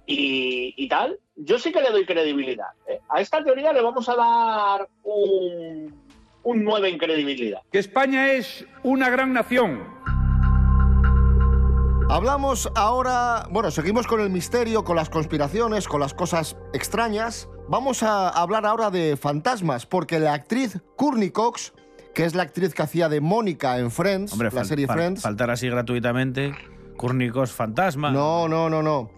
y, 0.07 0.75
y 0.77 0.89
tal, 0.89 1.19
yo 1.37 1.59
sí 1.59 1.71
que 1.71 1.83
le 1.83 1.91
doy 1.91 2.07
credibilidad. 2.07 2.69
¿eh? 2.87 3.01
A 3.11 3.21
esta 3.21 3.45
teoría 3.45 3.73
le 3.73 3.83
vamos 3.83 4.09
a 4.09 4.17
dar 4.17 4.89
un, 5.03 6.04
un 6.45 6.63
9 6.65 6.89
en 6.91 6.99
credibilidad. 6.99 7.61
Que 7.73 7.79
España 7.79 8.33
es 8.33 8.65
una 8.83 9.11
gran 9.11 9.33
nación 9.33 9.95
Hablamos 12.11 12.71
ahora, 12.75 13.47
bueno, 13.51 13.71
seguimos 13.71 14.07
con 14.07 14.21
el 14.21 14.29
misterio, 14.31 14.85
con 14.85 14.95
las 14.95 15.09
conspiraciones, 15.09 15.89
con 15.89 16.01
las 16.01 16.13
cosas 16.13 16.57
extrañas. 16.75 17.49
Vamos 17.69 18.03
a 18.03 18.29
hablar 18.29 18.67
ahora 18.67 18.91
de 18.91 19.17
fantasmas, 19.17 19.87
porque 19.87 20.21
la 20.21 20.35
actriz 20.35 20.81
Courtney 20.97 21.31
Cox, 21.31 21.73
que 22.15 22.25
es 22.27 22.35
la 22.35 22.43
actriz 22.43 22.75
que 22.75 22.83
hacía 22.83 23.09
de 23.09 23.21
Mónica 23.23 23.79
en 23.79 23.91
Friends, 23.91 24.33
Hombre, 24.33 24.51
la 24.53 24.65
serie 24.65 24.87
fal- 24.87 24.95
Friends. 24.95 25.23
Faltar 25.23 25.51
así 25.51 25.69
gratuitamente. 25.69 26.55
Cúrnicos 26.97 27.53
fantasma. 27.53 28.11
No, 28.13 28.49
no, 28.49 28.69
no, 28.69 28.83
no. 28.83 29.11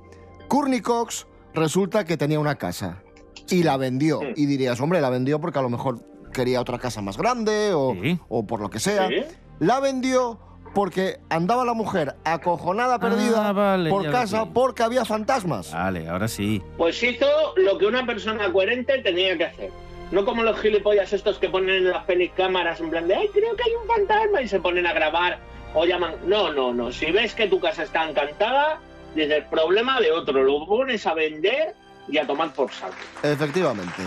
Courtney 0.49 0.81
Cox 0.81 1.27
resulta 1.55 2.05
que 2.05 2.17
tenía 2.17 2.39
una 2.39 2.55
casa 2.55 3.03
y 3.51 3.65
la 3.65 3.77
vendió. 3.77 4.21
Y 4.37 4.47
dirías, 4.47 4.81
hombre, 4.81 5.01
la 5.01 5.11
vendió 5.11 5.41
porque 5.41 5.59
a 5.59 5.63
lo 5.63 5.69
mejor 5.69 6.01
quería 6.37 6.61
otra 6.61 6.79
casa 6.79 7.01
más 7.01 7.17
grande 7.17 7.73
o, 7.75 7.95
o 8.29 8.47
por 8.47 8.61
lo 8.61 8.69
que 8.71 8.79
sea. 8.79 9.09
Sí. 9.09 9.25
La 9.59 9.81
vendió 9.81 10.39
porque 10.75 11.19
andaba 11.31 11.65
la 11.65 11.73
mujer 11.73 12.15
acojonada, 12.25 12.99
perdida 12.99 13.49
Ah, 13.49 13.53
vale, 13.53 13.89
por 13.89 14.11
casa 14.11 14.45
vi. 14.45 14.51
porque 14.53 14.83
había 14.83 15.05
fantasmas. 15.07 15.73
Vale, 15.73 16.07
ahora 16.09 16.29
sí. 16.29 16.63
Pues 16.77 17.03
hizo 17.03 17.27
lo 17.57 17.79
que 17.79 17.87
una 17.87 18.05
persona 18.05 18.53
coherente 18.53 18.99
tenía 18.99 19.37
que 19.39 19.45
hacer. 19.47 19.71
No 20.13 20.25
como 20.27 20.43
los 20.43 20.61
gilipollas 20.61 21.13
estos 21.15 21.39
que 21.39 21.49
ponen 21.49 21.77
en 21.77 21.91
las 21.91 22.05
pelis 22.05 22.31
cámaras 22.37 22.79
en 22.81 22.91
plan 22.91 23.09
de, 23.09 23.15
ay, 23.17 23.29
creo 23.33 23.57
que 23.57 23.63
hay 23.65 23.73
un 23.81 23.87
fantasma 23.89 24.43
y 24.43 24.49
se 24.49 24.61
ponen 24.61 24.87
a 24.87 24.93
grabar 24.93 25.39
o 25.75 25.85
llaman. 25.87 26.15
No, 26.27 26.53
no, 26.53 26.73
no. 26.75 26.93
Si 26.93 27.11
ves 27.11 27.35
que 27.35 27.49
tu 27.49 27.59
casa 27.59 27.83
está 27.85 28.09
encantada, 28.09 28.79
desde 29.15 29.39
el 29.39 29.47
problema 29.47 29.99
de 30.01 30.13
otro, 30.13 30.43
lo 30.45 30.67
pones 30.67 31.07
a 31.07 31.15
vender 31.15 31.75
y 32.09 32.19
a 32.19 32.27
tomar 32.27 32.53
por 32.53 32.71
saco. 32.71 32.95
Efectivamente. 33.23 34.03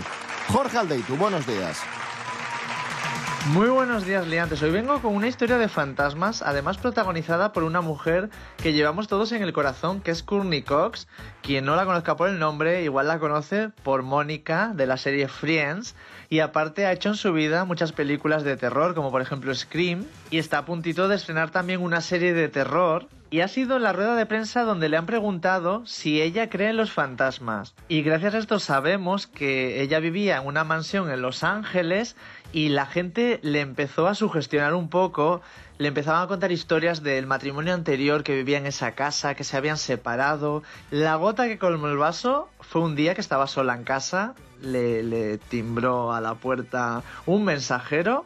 Jorge 0.54 0.78
Aldeitu, 0.78 1.16
buenos 1.18 1.46
días. 1.48 1.82
Muy 3.48 3.70
buenos 3.70 4.06
días, 4.06 4.28
liantes. 4.28 4.62
Hoy 4.62 4.70
vengo 4.70 5.02
con 5.02 5.16
una 5.16 5.28
historia 5.28 5.58
de 5.58 5.70
fantasmas, 5.70 6.44
además 6.44 6.78
protagonizada 6.78 7.52
por 7.52 7.64
una 7.64 7.82
mujer 7.82 8.30
que 8.58 8.74
llevamos 8.74 9.08
todos 9.08 9.32
en 9.32 9.42
el 9.42 9.54
corazón, 9.54 10.02
que 10.02 10.12
es 10.12 10.22
Courtney 10.22 10.62
Cox. 10.62 11.08
Quien 11.42 11.66
no 11.66 11.76
la 11.76 11.86
conozca 11.86 12.16
por 12.16 12.30
el 12.30 12.38
nombre, 12.38 12.84
igual 12.84 13.08
la 13.08 13.18
conoce 13.18 13.70
por 13.70 14.04
Mónica 14.04 14.72
de 14.76 14.86
la 14.86 14.98
serie 14.98 15.28
Friends. 15.28 15.96
Y 16.32 16.42
aparte 16.42 16.86
ha 16.86 16.92
hecho 16.92 17.10
en 17.10 17.16
su 17.16 17.34
vida 17.34 17.66
muchas 17.66 17.92
películas 17.92 18.44
de 18.44 18.56
terror, 18.56 18.94
como 18.94 19.10
por 19.10 19.22
ejemplo 19.22 19.54
Scream. 19.56 20.06
Y 20.30 20.38
está 20.38 20.60
a 20.60 20.66
puntito 20.66 21.08
de 21.08 21.16
estrenar 21.16 21.50
también 21.50 21.82
una 21.82 22.02
serie 22.02 22.34
de 22.34 22.50
terror. 22.50 23.08
Y 23.32 23.42
ha 23.42 23.48
sido 23.48 23.78
en 23.78 23.84
la 23.84 23.94
rueda 23.94 24.16
de 24.16 24.28
prensa 24.28 24.64
donde 24.64 24.90
le 24.90 24.98
han 24.98 25.08
preguntado 25.08 25.86
si 25.88 26.22
ella 26.22 26.50
cree 26.50 26.70
en 26.70 26.78
los 26.78 26.92
fantasmas. 26.92 27.74
Y 27.88 28.04
gracias 28.04 28.36
a 28.36 28.38
esto 28.38 28.60
sabemos 28.60 29.26
que 29.26 29.82
ella 29.82 30.00
vivía 30.00 30.38
en 30.38 30.48
una 30.48 30.64
mansión 30.64 31.12
en 31.12 31.22
Los 31.22 31.44
Ángeles 31.44 32.16
y 32.54 32.70
la 32.70 32.86
gente 32.86 33.40
le 33.42 33.62
empezó 33.62 34.08
a 34.08 34.16
sugestionar 34.16 34.74
un 34.74 34.90
poco, 34.90 35.42
le 35.80 35.88
empezaban 35.88 36.24
a 36.24 36.28
contar 36.28 36.52
historias 36.52 37.02
del 37.02 37.26
matrimonio 37.26 37.74
anterior 37.74 38.22
que 38.22 38.36
vivía 38.36 38.58
en 38.58 38.66
esa 38.66 38.92
casa, 38.96 39.34
que 39.34 39.46
se 39.46 39.56
habían 39.56 39.78
separado. 39.78 40.62
La 40.92 41.16
gota 41.16 41.48
que 41.48 41.58
colmó 41.58 41.88
el 41.88 41.96
vaso 41.96 42.50
fue 42.60 42.82
un 42.82 42.98
día 42.98 43.16
que 43.16 43.22
estaba 43.22 43.48
sola 43.48 43.76
en 43.76 43.86
casa, 43.86 44.36
le, 44.62 45.04
le 45.04 45.38
timbró 45.38 46.12
a 46.12 46.20
la 46.20 46.36
puerta 46.36 47.02
un 47.26 47.46
mensajero 47.46 48.26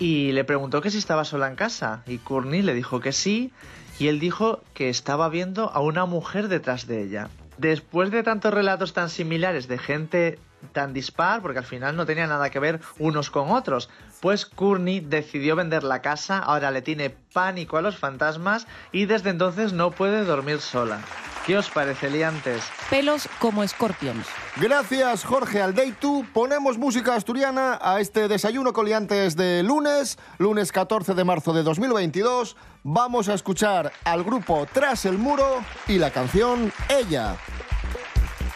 y 0.00 0.32
le 0.32 0.42
preguntó 0.42 0.82
que 0.82 0.90
si 0.90 0.98
estaba 0.98 1.24
sola 1.24 1.46
en 1.46 1.54
casa 1.54 2.02
y 2.08 2.18
Courtney 2.18 2.62
le 2.62 2.74
dijo 2.74 2.98
que 2.98 3.12
sí 3.12 3.52
y 4.00 4.08
él 4.08 4.18
dijo 4.18 4.60
que 4.74 4.88
estaba 4.88 5.28
viendo 5.28 5.70
a 5.70 5.78
una 5.78 6.06
mujer 6.06 6.48
detrás 6.48 6.88
de 6.88 7.04
ella. 7.04 7.28
Después 7.56 8.10
de 8.10 8.24
tantos 8.24 8.52
relatos 8.52 8.92
tan 8.92 9.10
similares 9.10 9.68
de 9.68 9.78
gente 9.78 10.38
tan 10.72 10.92
dispar, 10.92 11.42
porque 11.42 11.58
al 11.58 11.64
final 11.64 11.96
no 11.96 12.06
tenía 12.06 12.26
nada 12.26 12.50
que 12.50 12.58
ver 12.58 12.80
unos 12.98 13.30
con 13.30 13.50
otros, 13.50 13.88
pues 14.20 14.46
Courtney 14.46 15.00
decidió 15.00 15.56
vender 15.56 15.84
la 15.84 16.02
casa, 16.02 16.38
ahora 16.38 16.70
le 16.70 16.82
tiene 16.82 17.10
pánico 17.10 17.76
a 17.76 17.82
los 17.82 17.96
fantasmas 17.96 18.66
y 18.92 19.06
desde 19.06 19.30
entonces 19.30 19.72
no 19.72 19.90
puede 19.90 20.24
dormir 20.24 20.60
sola. 20.60 21.00
¿Qué 21.46 21.58
os 21.58 21.68
parece, 21.68 22.08
liantes? 22.08 22.64
Pelos 22.88 23.28
como 23.38 23.66
Scorpions. 23.68 24.26
Gracias, 24.56 25.24
Jorge 25.24 25.60
Aldeitu. 25.60 26.24
Ponemos 26.32 26.78
música 26.78 27.14
asturiana 27.14 27.78
a 27.82 28.00
este 28.00 28.28
desayuno 28.28 28.72
coliantes 28.72 29.36
de 29.36 29.62
lunes, 29.62 30.18
lunes 30.38 30.72
14 30.72 31.12
de 31.12 31.24
marzo 31.24 31.52
de 31.52 31.62
2022. 31.62 32.56
Vamos 32.82 33.28
a 33.28 33.34
escuchar 33.34 33.92
al 34.04 34.24
grupo 34.24 34.66
Tras 34.72 35.04
el 35.04 35.18
Muro 35.18 35.62
y 35.86 35.98
la 35.98 36.10
canción 36.10 36.72
Ella. 36.88 37.36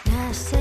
Tras 0.04 0.52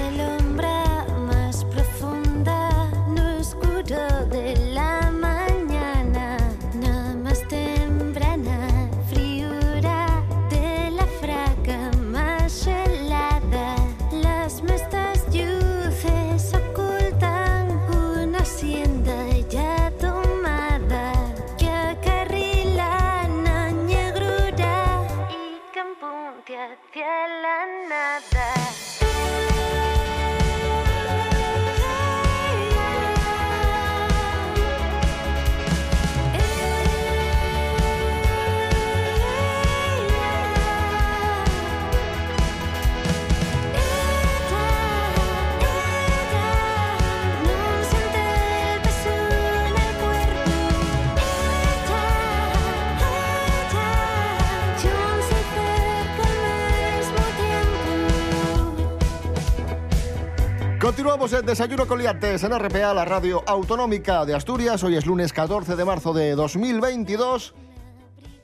Continuamos 61.18 61.40
en 61.42 61.48
Desayuno 61.48 61.88
Coliantes 61.88 62.44
en 62.44 62.60
RPA, 62.60 62.94
la 62.94 63.04
radio 63.04 63.44
autonómica 63.48 64.24
de 64.24 64.36
Asturias. 64.36 64.84
Hoy 64.84 64.98
es 64.98 65.08
lunes 65.08 65.34
14 65.34 65.76
de 65.76 65.84
marzo 65.84 66.14
de 66.14 66.36
2022. 66.36 67.56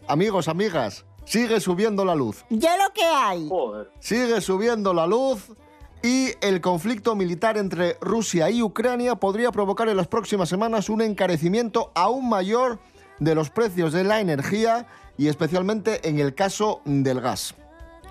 Amigos, 0.07 0.47
amigas, 0.47 1.05
sigue 1.23 1.59
subiendo 1.59 2.03
la 2.03 2.15
luz. 2.15 2.43
Ya 2.49 2.75
lo 2.77 2.91
que 2.91 3.03
hay. 3.03 3.47
Sigue 3.99 4.41
subiendo 4.41 4.91
la 4.91 5.05
luz 5.05 5.51
y 6.01 6.31
el 6.41 6.61
conflicto 6.61 7.15
militar 7.15 7.59
entre 7.59 7.95
Rusia 8.01 8.49
y 8.49 8.63
Ucrania 8.63 9.17
podría 9.17 9.51
provocar 9.51 9.87
en 9.87 9.97
las 9.97 10.07
próximas 10.07 10.49
semanas 10.49 10.89
un 10.89 11.03
encarecimiento 11.03 11.91
aún 11.93 12.27
mayor 12.27 12.79
de 13.19 13.35
los 13.35 13.51
precios 13.51 13.93
de 13.93 14.03
la 14.03 14.19
energía 14.19 14.87
y 15.15 15.27
especialmente 15.27 16.09
en 16.09 16.17
el 16.17 16.33
caso 16.33 16.81
del 16.85 17.21
gas. 17.21 17.53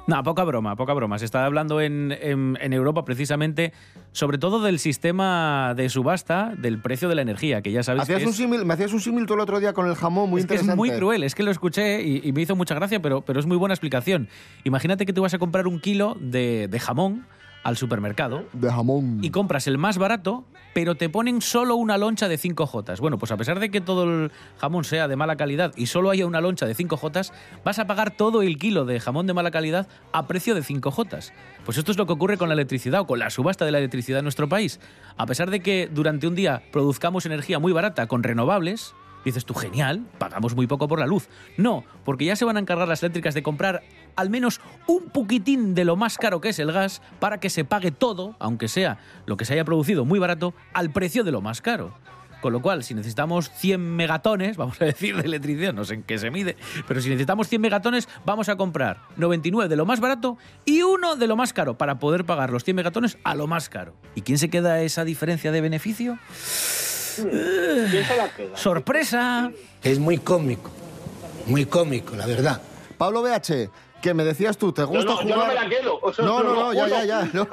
No, 0.06 0.22
poca 0.24 0.42
broma, 0.44 0.74
poca 0.74 0.92
broma. 0.94 1.18
Se 1.18 1.24
está 1.24 1.44
hablando 1.44 1.80
en, 1.80 2.10
en- 2.20 2.58
en 2.60 2.72
Europa 2.72 3.04
precisamente 3.04 3.72
sobre 4.10 4.36
todo 4.36 4.60
del 4.60 4.78
sistema 4.78 5.74
de 5.76 5.88
subasta 5.88 6.54
del 6.58 6.80
precio 6.80 7.08
de 7.08 7.14
la 7.14 7.22
energía, 7.22 7.62
que 7.62 7.70
ya 7.72 7.82
sabéis 7.82 8.02
Hacías 8.02 8.18
que 8.18 8.24
un 8.24 8.30
es, 8.30 8.40
símil- 8.40 8.64
me 8.64 8.74
hacías 8.74 8.92
un 8.92 9.00
símil 9.00 9.26
tú 9.26 9.34
el 9.34 9.40
otro 9.40 9.60
día 9.60 9.72
con 9.72 9.86
el 9.86 9.94
jamón 9.94 10.28
muy 10.28 10.40
es 10.40 10.46
que 10.46 10.54
es 10.54 10.62
interesante. 10.62 10.76
muy 10.90 10.98
cruel. 10.98 11.22
Es 11.22 11.34
que 11.34 11.42
lo 11.44 11.50
escuché 11.50 12.02
y, 12.02 12.20
y 12.24 12.32
me 12.32 12.42
hizo 12.42 12.56
mucha 12.56 12.74
gracia, 12.74 13.00
pero, 13.00 13.20
pero 13.22 13.38
es 13.40 13.46
muy 13.46 13.56
buena 13.56 13.74
explicación. 13.74 14.28
Imagínate 14.64 15.06
que 15.06 15.12
tú 15.12 15.22
vas 15.22 15.34
a 15.34 15.38
comprar 15.38 15.66
un 15.66 15.78
kilo 15.80 16.16
de, 16.20 16.68
de 16.68 16.80
jamón 16.80 17.24
al 17.62 17.76
supermercado 17.76 18.44
De 18.52 18.70
jamón. 18.70 19.18
y 19.22 19.30
compras 19.30 19.66
el 19.66 19.78
más 19.78 19.98
barato, 19.98 20.44
pero 20.74 20.94
te 20.94 21.08
ponen 21.08 21.40
solo 21.42 21.76
una 21.76 21.98
loncha 21.98 22.28
de 22.28 22.38
5 22.38 22.66
jotas. 22.66 23.00
Bueno, 23.00 23.18
pues 23.18 23.30
a 23.32 23.36
pesar 23.36 23.60
de 23.60 23.70
que 23.70 23.80
todo 23.80 24.04
el 24.04 24.32
jamón 24.58 24.84
sea 24.84 25.08
de 25.08 25.16
mala 25.16 25.36
calidad 25.36 25.72
y 25.76 25.86
solo 25.86 26.10
haya 26.10 26.26
una 26.26 26.40
loncha 26.40 26.66
de 26.66 26.74
5 26.74 26.96
jotas, 26.96 27.32
vas 27.64 27.78
a 27.78 27.86
pagar 27.86 28.16
todo 28.16 28.42
el 28.42 28.58
kilo 28.58 28.84
de 28.84 29.00
jamón 29.00 29.26
de 29.26 29.34
mala 29.34 29.50
calidad 29.50 29.88
a 30.12 30.26
precio 30.26 30.54
de 30.54 30.62
5 30.62 30.90
jotas. 30.90 31.32
Pues 31.64 31.78
esto 31.78 31.92
es 31.92 31.98
lo 31.98 32.06
que 32.06 32.12
ocurre 32.12 32.38
con 32.38 32.48
la 32.48 32.54
electricidad 32.54 33.02
o 33.02 33.06
con 33.06 33.18
la 33.18 33.30
subasta 33.30 33.64
de 33.64 33.72
la 33.72 33.78
electricidad 33.78 34.18
en 34.18 34.24
nuestro 34.24 34.48
país. 34.48 34.80
A 35.16 35.26
pesar 35.26 35.50
de 35.50 35.60
que 35.60 35.88
durante 35.92 36.26
un 36.26 36.34
día 36.34 36.62
produzcamos 36.72 37.26
energía 37.26 37.58
muy 37.58 37.72
barata 37.72 38.06
con 38.06 38.22
renovables, 38.22 38.94
Dices 39.24 39.44
tú, 39.44 39.54
genial, 39.54 40.04
pagamos 40.18 40.56
muy 40.56 40.66
poco 40.66 40.88
por 40.88 40.98
la 40.98 41.06
luz. 41.06 41.28
No, 41.56 41.84
porque 42.04 42.24
ya 42.24 42.34
se 42.34 42.44
van 42.44 42.56
a 42.56 42.60
encargar 42.60 42.88
las 42.88 43.02
eléctricas 43.02 43.34
de 43.34 43.42
comprar 43.42 43.82
al 44.16 44.30
menos 44.30 44.60
un 44.86 45.10
poquitín 45.10 45.74
de 45.74 45.84
lo 45.84 45.96
más 45.96 46.18
caro 46.18 46.40
que 46.40 46.50
es 46.50 46.58
el 46.58 46.72
gas 46.72 47.02
para 47.20 47.40
que 47.40 47.50
se 47.50 47.64
pague 47.64 47.90
todo, 47.90 48.36
aunque 48.38 48.68
sea 48.68 48.98
lo 49.26 49.36
que 49.36 49.44
se 49.44 49.54
haya 49.54 49.64
producido 49.64 50.04
muy 50.04 50.18
barato, 50.18 50.54
al 50.72 50.90
precio 50.90 51.24
de 51.24 51.32
lo 51.32 51.40
más 51.40 51.60
caro. 51.60 51.92
Con 52.42 52.52
lo 52.52 52.60
cual, 52.60 52.82
si 52.82 52.92
necesitamos 52.94 53.52
100 53.52 53.80
megatones, 53.80 54.56
vamos 54.58 54.82
a 54.82 54.84
decir 54.84 55.16
de 55.16 55.22
electricidad, 55.22 55.72
no 55.72 55.84
sé 55.84 55.94
en 55.94 56.02
qué 56.02 56.18
se 56.18 56.30
mide, 56.30 56.56
pero 56.88 57.00
si 57.00 57.08
necesitamos 57.08 57.48
100 57.48 57.62
megatones, 57.62 58.08
vamos 58.26 58.48
a 58.48 58.56
comprar 58.56 58.98
99 59.16 59.68
de 59.68 59.76
lo 59.76 59.86
más 59.86 60.00
barato 60.00 60.36
y 60.64 60.82
uno 60.82 61.14
de 61.14 61.28
lo 61.28 61.36
más 61.36 61.52
caro 61.52 61.78
para 61.78 62.00
poder 62.00 62.24
pagar 62.24 62.50
los 62.50 62.64
100 62.64 62.76
megatones 62.76 63.16
a 63.22 63.36
lo 63.36 63.46
más 63.46 63.68
caro. 63.68 63.94
¿Y 64.16 64.22
quién 64.22 64.38
se 64.38 64.50
queda 64.50 64.82
esa 64.82 65.04
diferencia 65.04 65.52
de 65.52 65.60
beneficio? 65.60 66.18
¿Quién 67.14 68.04
se 68.04 68.16
la 68.16 68.28
queda? 68.34 68.56
¡Sorpresa! 68.56 69.52
Es 69.84 70.00
muy 70.00 70.18
cómico, 70.18 70.72
muy 71.46 71.64
cómico, 71.66 72.16
la 72.16 72.26
verdad. 72.26 72.60
Pablo 72.98 73.22
BH, 73.22 73.70
que 74.02 74.12
me 74.12 74.24
decías 74.24 74.58
tú, 74.58 74.72
¿te 74.72 74.84
gusta 74.84 75.04
no, 75.12 75.16
jugar? 75.16 75.28
yo 75.28 75.36
no 75.36 75.46
me 75.46 75.54
la 75.54 75.68
quedo, 75.68 75.98
o 76.02 76.12
sea, 76.12 76.24
no, 76.24 76.42
no, 76.42 76.54
no, 76.54 76.60
no, 76.64 76.72
ya, 76.74 76.88
ya, 76.88 77.04
ya. 77.04 77.28
no. 77.32 77.46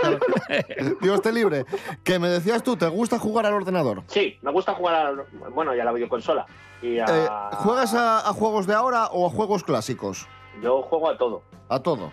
Dios 1.02 1.22
te 1.22 1.32
libre. 1.32 1.66
Que 2.04 2.20
me 2.20 2.28
decías 2.28 2.64
tú, 2.64 2.76
¿te 2.76 2.88
gusta 2.88 3.18
jugar 3.20 3.46
al 3.46 3.54
ordenador? 3.54 4.04
Sí, 4.08 4.38
me 4.42 4.52
gusta 4.52 4.74
jugar 4.74 4.96
a, 4.96 5.50
bueno, 5.50 5.76
y 5.76 5.80
a 5.80 5.86
la 5.86 5.92
videoconsola. 5.92 6.46
Y 6.82 7.00
a- 7.00 7.06
Eh, 7.08 7.28
¿Juegas 7.58 7.94
a, 7.94 8.28
a 8.28 8.34
juegos 8.34 8.68
de 8.68 8.74
ahora 8.74 9.08
o 9.08 9.26
a 9.28 9.30
juegos 9.30 9.64
clásicos? 9.64 10.28
Yo 10.62 10.82
juego 10.82 11.10
a 11.10 11.18
todo. 11.18 11.44
A 11.70 11.80
todo. 11.80 12.12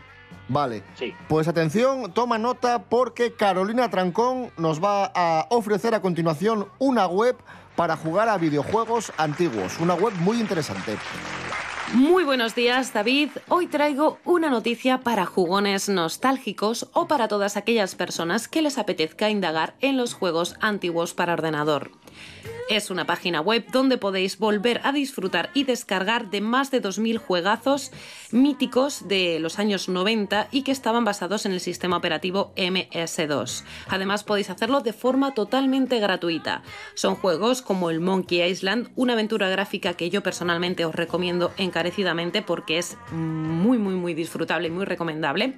Vale. 0.48 0.84
Sí. 0.94 1.12
Pues 1.28 1.48
atención, 1.48 2.12
toma 2.12 2.38
nota 2.38 2.84
porque 2.84 3.32
Carolina 3.32 3.90
Trancón 3.90 4.52
nos 4.56 4.82
va 4.82 5.10
a 5.14 5.46
ofrecer 5.50 5.94
a 5.94 6.00
continuación 6.00 6.68
una 6.78 7.06
web 7.06 7.36
para 7.74 7.96
jugar 7.96 8.28
a 8.28 8.38
videojuegos 8.38 9.12
antiguos. 9.16 9.78
Una 9.80 9.94
web 9.94 10.14
muy 10.20 10.38
interesante. 10.40 10.96
Muy 11.94 12.24
buenos 12.24 12.54
días, 12.54 12.92
David. 12.92 13.30
Hoy 13.48 13.68
traigo 13.68 14.18
una 14.24 14.50
noticia 14.50 15.00
para 15.00 15.24
jugones 15.24 15.88
nostálgicos 15.88 16.88
o 16.92 17.06
para 17.06 17.28
todas 17.28 17.56
aquellas 17.56 17.94
personas 17.94 18.48
que 18.48 18.60
les 18.60 18.76
apetezca 18.76 19.30
indagar 19.30 19.76
en 19.80 19.96
los 19.96 20.12
juegos 20.12 20.56
antiguos 20.60 21.14
para 21.14 21.34
ordenador. 21.34 21.92
Es 22.68 22.90
una 22.90 23.06
página 23.06 23.40
web 23.40 23.64
donde 23.70 23.96
podéis 23.96 24.38
volver 24.38 24.80
a 24.82 24.90
disfrutar 24.90 25.50
y 25.54 25.62
descargar 25.62 26.30
de 26.30 26.40
más 26.40 26.72
de 26.72 26.82
2.000 26.82 27.18
juegazos 27.18 27.92
míticos 28.32 29.06
de 29.06 29.38
los 29.38 29.60
años 29.60 29.88
90 29.88 30.48
y 30.50 30.62
que 30.62 30.72
estaban 30.72 31.04
basados 31.04 31.46
en 31.46 31.52
el 31.52 31.60
sistema 31.60 31.96
operativo 31.96 32.52
MS2. 32.56 33.62
Además 33.88 34.24
podéis 34.24 34.50
hacerlo 34.50 34.80
de 34.80 34.92
forma 34.92 35.32
totalmente 35.32 36.00
gratuita. 36.00 36.64
Son 36.94 37.14
juegos 37.14 37.62
como 37.62 37.88
el 37.88 38.00
Monkey 38.00 38.42
Island, 38.42 38.90
una 38.96 39.12
aventura 39.12 39.48
gráfica 39.48 39.94
que 39.94 40.10
yo 40.10 40.24
personalmente 40.24 40.84
os 40.84 40.94
recomiendo 40.94 41.52
encarecidamente 41.58 42.42
porque 42.42 42.78
es 42.78 42.96
muy 43.12 43.78
muy 43.78 43.94
muy 43.94 44.12
disfrutable 44.12 44.66
y 44.66 44.72
muy 44.72 44.86
recomendable. 44.86 45.56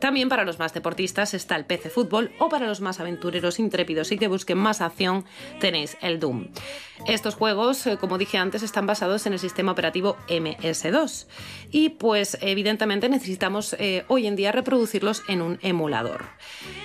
También 0.00 0.28
para 0.28 0.44
los 0.44 0.58
más 0.58 0.72
deportistas 0.74 1.34
está 1.34 1.56
el 1.56 1.64
PC 1.64 1.90
Fútbol 1.90 2.32
o 2.38 2.48
para 2.48 2.66
los 2.66 2.80
más 2.80 3.00
aventureros 3.00 3.58
intrépidos 3.58 4.12
y 4.12 4.18
que 4.18 4.28
busquen 4.28 4.58
más 4.58 4.80
acción 4.80 5.24
tenéis 5.60 5.96
el 6.00 6.20
Doom. 6.20 6.48
Estos 7.06 7.34
juegos, 7.34 7.86
eh, 7.86 7.96
como 7.96 8.18
dije 8.18 8.38
antes, 8.38 8.62
están 8.62 8.86
basados 8.86 9.26
en 9.26 9.32
el 9.32 9.38
sistema 9.38 9.72
operativo 9.72 10.16
MS2 10.28 11.26
y 11.70 11.90
pues 11.90 12.38
evidentemente 12.40 13.08
necesitamos 13.08 13.74
eh, 13.78 14.04
hoy 14.08 14.26
en 14.26 14.36
día 14.36 14.52
reproducirlos 14.52 15.22
en 15.28 15.42
un 15.42 15.58
emulador. 15.62 16.26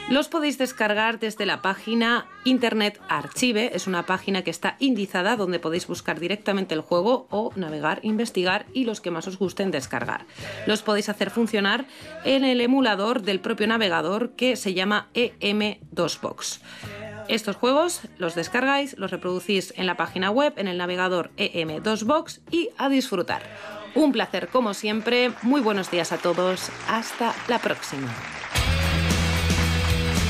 Los 0.10 0.28
podéis 0.28 0.58
descargar 0.58 1.20
desde 1.20 1.46
la 1.46 1.62
página 1.62 2.28
Internet 2.46 3.00
Archive, 3.10 3.72
es 3.74 3.88
una 3.88 4.06
página 4.06 4.44
que 4.44 4.52
está 4.52 4.76
indizada 4.80 5.36
donde 5.36 5.60
podéis 5.60 5.88
buscar 5.88 6.20
directamente 6.20 6.76
el 6.76 6.82
juego 6.82 7.28
o 7.30 7.52
navegar, 7.56 8.00
investigar 8.04 8.66
y 8.74 8.86
los 8.86 9.02
que 9.02 9.12
más 9.12 9.28
os 9.28 9.38
gusten 9.38 9.72
descargar. 9.72 10.26
Los 10.66 10.82
podéis 10.82 11.10
hacer 11.10 11.30
funcionar 11.30 11.86
en 12.26 12.44
el 12.44 12.62
emulador 12.62 13.22
del 13.22 13.40
propio 13.40 13.68
navegador 13.68 14.32
que 14.32 14.56
se 14.56 14.74
llama 14.74 15.10
EM2Box. 15.14 16.60
Estos 17.28 17.56
juegos 17.56 18.02
los 18.18 18.36
descargáis, 18.36 18.98
los 18.98 19.12
reproducís 19.12 19.74
en 19.78 19.86
la 19.86 19.96
página 19.96 20.30
web, 20.30 20.54
en 20.58 20.68
el 20.68 20.78
navegador 20.78 21.32
EM2Box 21.38 22.42
y 22.52 22.70
a 22.78 22.90
disfrutar. 22.90 23.44
Un 23.96 24.12
placer 24.12 24.48
como 24.50 24.74
siempre, 24.74 25.32
muy 25.44 25.62
buenos 25.62 25.92
días 25.92 26.12
a 26.12 26.18
todos, 26.18 26.70
hasta 26.88 27.34
la 27.48 27.60
próxima. 27.60 28.14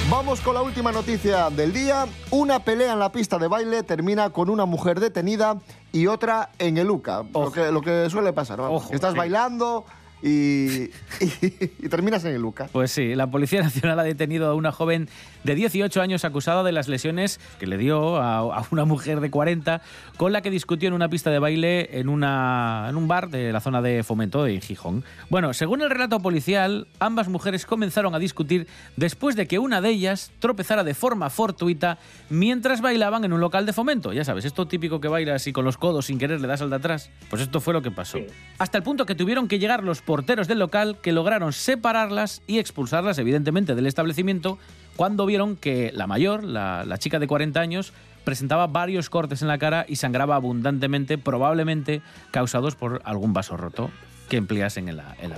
Vamos 0.10 0.42
con 0.42 0.54
la 0.54 0.62
última 0.62 0.92
noticia 0.92 1.50
del 1.50 1.72
día. 1.74 2.06
Una 2.30 2.60
pelea 2.60 2.94
en 2.94 3.00
la 3.00 3.12
pista 3.12 3.38
de 3.40 3.48
baile 3.48 3.84
termina 3.84 4.30
con 4.30 4.50
una 4.50 4.66
mujer 4.66 5.00
detenida 5.00 5.58
y 5.92 6.08
otra 6.08 6.52
en 6.60 6.78
el 6.78 6.90
UCA. 6.92 7.24
Lo 7.34 7.52
que, 7.52 7.72
lo 7.72 7.82
que 7.82 8.10
suele 8.10 8.34
pasar, 8.34 8.60
¿no? 8.60 8.72
Ojo, 8.72 8.94
Estás 8.94 9.14
sí. 9.14 9.18
bailando 9.18 9.86
y, 10.24 10.84
y- 10.86 10.92
y 11.80 11.90
terminas 11.90 12.24
en 12.26 12.34
el 12.36 12.44
UCA. 12.46 12.70
Pues 12.72 12.92
sí, 12.92 13.14
la 13.16 13.28
Policía 13.30 13.62
Nacional 13.62 14.00
ha 14.00 14.04
detenido 14.04 14.48
a 14.50 14.56
una 14.56 14.72
joven 14.72 15.10
de 15.44 15.56
18 15.56 16.02
años 16.02 16.24
acusada 16.26 16.64
de 16.64 16.72
las 16.72 16.88
lesiones 16.88 17.40
que 17.60 17.68
le 17.68 17.78
dio 17.78 18.18
a, 18.18 18.38
a 18.60 18.66
una 18.72 18.86
mujer 18.86 19.20
de 19.20 19.30
40 19.30 19.82
con 20.18 20.32
la 20.32 20.42
que 20.42 20.50
discutió 20.50 20.88
en 20.88 20.94
una 20.94 21.10
pista 21.10 21.30
de 21.30 21.40
baile 21.40 22.00
en, 22.00 22.08
una, 22.10 22.88
en 22.90 22.96
un 22.96 23.08
bar 23.08 23.30
de 23.30 23.52
la 23.52 23.60
zona 23.60 23.82
de 23.82 24.04
Fomento 24.04 24.44
de 24.44 24.60
Gijón. 24.62 25.04
Bueno, 25.30 25.54
según 25.54 25.82
el 25.82 25.90
relato 25.90 26.20
policial, 26.22 26.88
ambas 27.00 27.28
mujeres 27.28 27.66
comenzaron 27.66 28.16
a 28.16 28.20
discutir 28.20 28.68
después 28.96 29.36
de 29.36 29.48
que 29.48 29.60
una 29.60 29.82
de 29.82 29.90
ellas 29.90 30.32
tropezara 30.40 30.84
de 30.84 30.94
forma 30.94 31.30
fortuita 31.30 31.98
mientras 32.30 32.80
bailaban 32.82 33.26
en 33.26 33.34
un 33.34 33.42
local 33.42 33.66
de 33.66 33.74
Fomento. 33.74 34.14
Ya 34.14 34.24
sabes, 34.24 34.46
esto 34.46 34.68
típico 34.68 35.02
que 35.02 35.08
bailas 35.10 35.46
y 35.48 35.54
con 35.54 35.66
los 35.66 35.78
codos 35.78 36.06
sin 36.06 36.18
querer 36.18 36.40
le 36.40 36.48
das 36.48 36.62
al 36.62 36.70
de 36.70 36.78
atrás. 36.78 37.10
Pues 37.30 37.42
esto 37.42 37.60
fue 37.60 37.74
lo 37.74 37.82
que 37.82 37.92
pasó. 37.92 38.20
Hasta 38.60 38.78
el 38.78 38.84
punto 38.84 39.06
que 39.06 39.16
tuvieron 39.16 39.48
que 39.48 39.60
llegar 39.60 39.84
los 39.84 40.02
porteros 40.14 40.48
del 40.48 40.60
local 40.60 40.98
que 41.02 41.12
lograron 41.12 41.54
separarlas 41.54 42.44
y 42.46 42.60
expulsarlas, 42.60 43.18
evidentemente, 43.18 43.74
del 43.74 43.88
establecimiento 43.88 44.60
cuando 44.96 45.26
vieron 45.26 45.56
que 45.56 45.90
la 45.92 46.06
mayor, 46.06 46.44
la, 46.44 46.86
la 46.86 47.00
chica 47.00 47.18
de 47.18 47.26
40 47.26 47.60
años, 47.60 47.94
presentaba 48.24 48.68
varios 48.68 49.10
cortes 49.10 49.42
en 49.42 49.48
la 49.48 49.58
cara 49.58 49.88
y 49.90 49.96
sangraba 49.96 50.36
abundantemente, 50.36 51.18
probablemente 51.18 52.04
causados 52.30 52.76
por 52.76 53.02
algún 53.06 53.34
vaso 53.34 53.58
roto 53.58 53.90
que 54.30 54.38
empleasen 54.38 54.88
en 54.88 54.98
la... 54.98 55.16
En 55.20 55.32
la... 55.32 55.38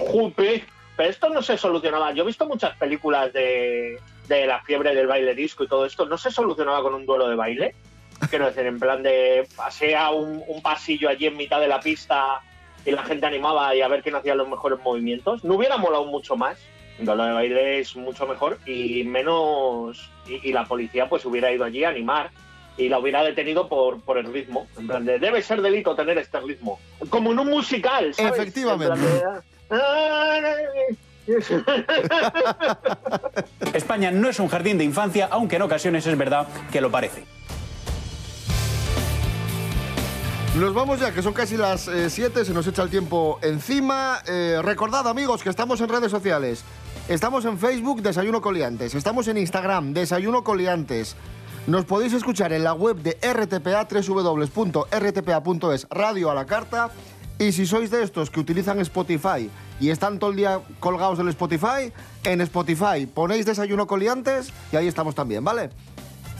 Pero 0.97 1.09
esto 1.09 1.29
no 1.29 1.41
se 1.41 1.57
solucionaba. 1.57 2.11
Yo 2.11 2.23
he 2.23 2.27
visto 2.27 2.45
muchas 2.45 2.75
películas 2.75 3.31
de, 3.31 3.97
de 4.27 4.45
la 4.45 4.61
fiebre 4.63 4.93
del 4.93 5.07
baile 5.07 5.33
disco 5.35 5.63
y 5.63 5.69
todo 5.69 5.85
esto. 5.85 6.05
¿No 6.05 6.17
se 6.17 6.31
solucionaba 6.31 6.81
con 6.81 6.95
un 6.95 7.05
duelo 7.05 7.29
de 7.29 7.35
baile? 7.35 7.75
Quiero 8.29 8.47
decir, 8.47 8.65
en 8.65 8.77
plan 8.77 9.01
de 9.03 9.47
pasea 9.55 10.09
un, 10.09 10.43
un 10.45 10.61
pasillo 10.61 11.07
allí 11.07 11.27
en 11.27 11.37
mitad 11.37 11.61
de 11.61 11.69
la 11.69 11.79
pista 11.79 12.41
y 12.85 12.91
la 12.91 13.03
gente 13.03 13.25
animaba 13.25 13.73
y 13.75 13.81
a 13.81 13.87
ver 13.87 14.01
quién 14.03 14.15
hacía 14.15 14.35
los 14.35 14.47
mejores 14.47 14.79
movimientos. 14.83 15.43
¿No 15.43 15.55
hubiera 15.55 15.77
molado 15.77 16.05
mucho 16.05 16.35
más? 16.35 16.57
Duelo 16.99 17.25
de 17.25 17.31
baile 17.33 17.79
es 17.79 17.95
mucho 17.95 18.25
mejor 18.27 18.57
y 18.65 19.03
menos... 19.03 20.09
Y, 20.27 20.49
y 20.49 20.53
la 20.53 20.65
policía 20.65 21.07
pues 21.09 21.25
hubiera 21.25 21.51
ido 21.51 21.63
allí 21.65 21.83
a 21.83 21.89
animar 21.89 22.31
y 22.77 22.89
la 22.89 22.99
hubiera 22.99 23.23
detenido 23.23 23.67
por, 23.69 24.01
por 24.01 24.17
el 24.17 24.31
ritmo. 24.31 24.67
En 24.77 24.87
plan 24.87 25.05
de, 25.05 25.19
debe 25.19 25.41
ser 25.41 25.61
delito 25.61 25.95
tener 25.95 26.17
este 26.17 26.39
ritmo. 26.39 26.79
Como 27.09 27.31
en 27.31 27.39
un 27.39 27.49
musical, 27.49 28.13
¿sabes? 28.13 28.33
Efectivamente. 28.33 28.93
En 28.95 29.01
plan 29.67 30.43
de- 33.61 33.77
España 33.77 34.11
no 34.11 34.29
es 34.29 34.39
un 34.39 34.47
jardín 34.47 34.77
de 34.77 34.83
infancia, 34.83 35.27
aunque 35.31 35.55
en 35.57 35.61
ocasiones 35.63 36.05
es 36.07 36.17
verdad 36.17 36.47
que 36.71 36.81
lo 36.81 36.91
parece. 36.91 37.23
Nos 40.59 40.73
vamos 40.73 41.01
ya, 41.01 41.11
que 41.13 41.21
son 41.21 41.33
casi 41.33 41.57
las 41.57 41.89
7, 42.07 42.45
se 42.45 42.53
nos 42.53 42.65
echa 42.65 42.81
el 42.81 42.89
tiempo 42.89 43.39
encima. 43.41 44.21
Eh, 44.25 44.61
recordad, 44.63 45.05
amigos, 45.05 45.43
que 45.43 45.49
estamos 45.49 45.81
en 45.81 45.89
redes 45.89 46.09
sociales. 46.09 46.63
Estamos 47.09 47.43
en 47.43 47.59
Facebook, 47.59 48.01
Desayuno 48.01 48.39
Coliantes. 48.39 48.95
Estamos 48.95 49.27
en 49.27 49.37
Instagram, 49.37 49.93
Desayuno 49.93 50.45
Coliantes. 50.45 51.17
Nos 51.67 51.83
podéis 51.83 52.13
escuchar 52.13 52.53
en 52.53 52.63
la 52.63 52.73
web 52.73 52.95
de 53.01 53.17
RTPA, 53.21 53.85
www.rtpa.es, 54.07 55.87
radio 55.89 56.31
a 56.31 56.33
la 56.33 56.45
carta. 56.45 56.89
Y 57.37 57.51
si 57.51 57.65
sois 57.65 57.91
de 57.91 58.01
estos 58.01 58.29
que 58.29 58.39
utilizan 58.39 58.79
Spotify 58.79 59.49
y 59.81 59.89
están 59.89 60.19
todo 60.19 60.29
el 60.29 60.37
día 60.37 60.61
colgados 60.79 61.17
del 61.17 61.27
Spotify, 61.27 61.91
en 62.23 62.39
Spotify 62.39 63.05
ponéis 63.13 63.45
Desayuno 63.45 63.87
Coliantes 63.87 64.53
y 64.71 64.77
ahí 64.77 64.87
estamos 64.87 65.15
también, 65.15 65.43
¿vale? 65.43 65.69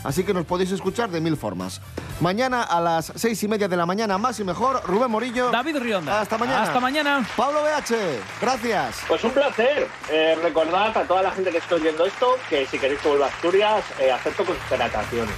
Así 0.06 0.22
que 0.22 0.32
nos 0.32 0.46
podéis 0.46 0.70
escuchar 0.70 1.10
de 1.10 1.20
mil 1.20 1.36
formas. 1.36 1.80
Mañana 2.20 2.62
a 2.62 2.80
las 2.80 3.12
seis 3.16 3.42
y 3.42 3.48
media 3.48 3.66
de 3.66 3.76
la 3.76 3.86
mañana, 3.86 4.18
más 4.18 4.38
y 4.38 4.44
mejor, 4.44 4.80
Rubén 4.86 5.10
Morillo. 5.10 5.50
David 5.50 5.78
Rionda. 5.78 6.20
Hasta 6.20 6.38
mañana. 6.38 6.62
Hasta 6.62 6.78
mañana. 6.78 7.28
Pablo 7.36 7.62
BH, 7.62 7.94
gracias. 8.40 9.00
Pues 9.08 9.24
un 9.24 9.32
placer. 9.32 9.88
Eh, 10.08 10.38
recordad 10.42 10.96
a 10.96 11.02
toda 11.02 11.22
la 11.22 11.32
gente 11.32 11.50
que 11.50 11.58
esté 11.58 11.74
oyendo 11.74 12.06
esto 12.06 12.36
que 12.48 12.66
si 12.66 12.78
queréis 12.78 13.00
que 13.00 13.08
vuelva 13.08 13.26
a 13.26 13.28
Asturias, 13.30 13.84
eh, 13.98 14.12
acepto 14.12 14.44
contrataciones. 14.44 15.34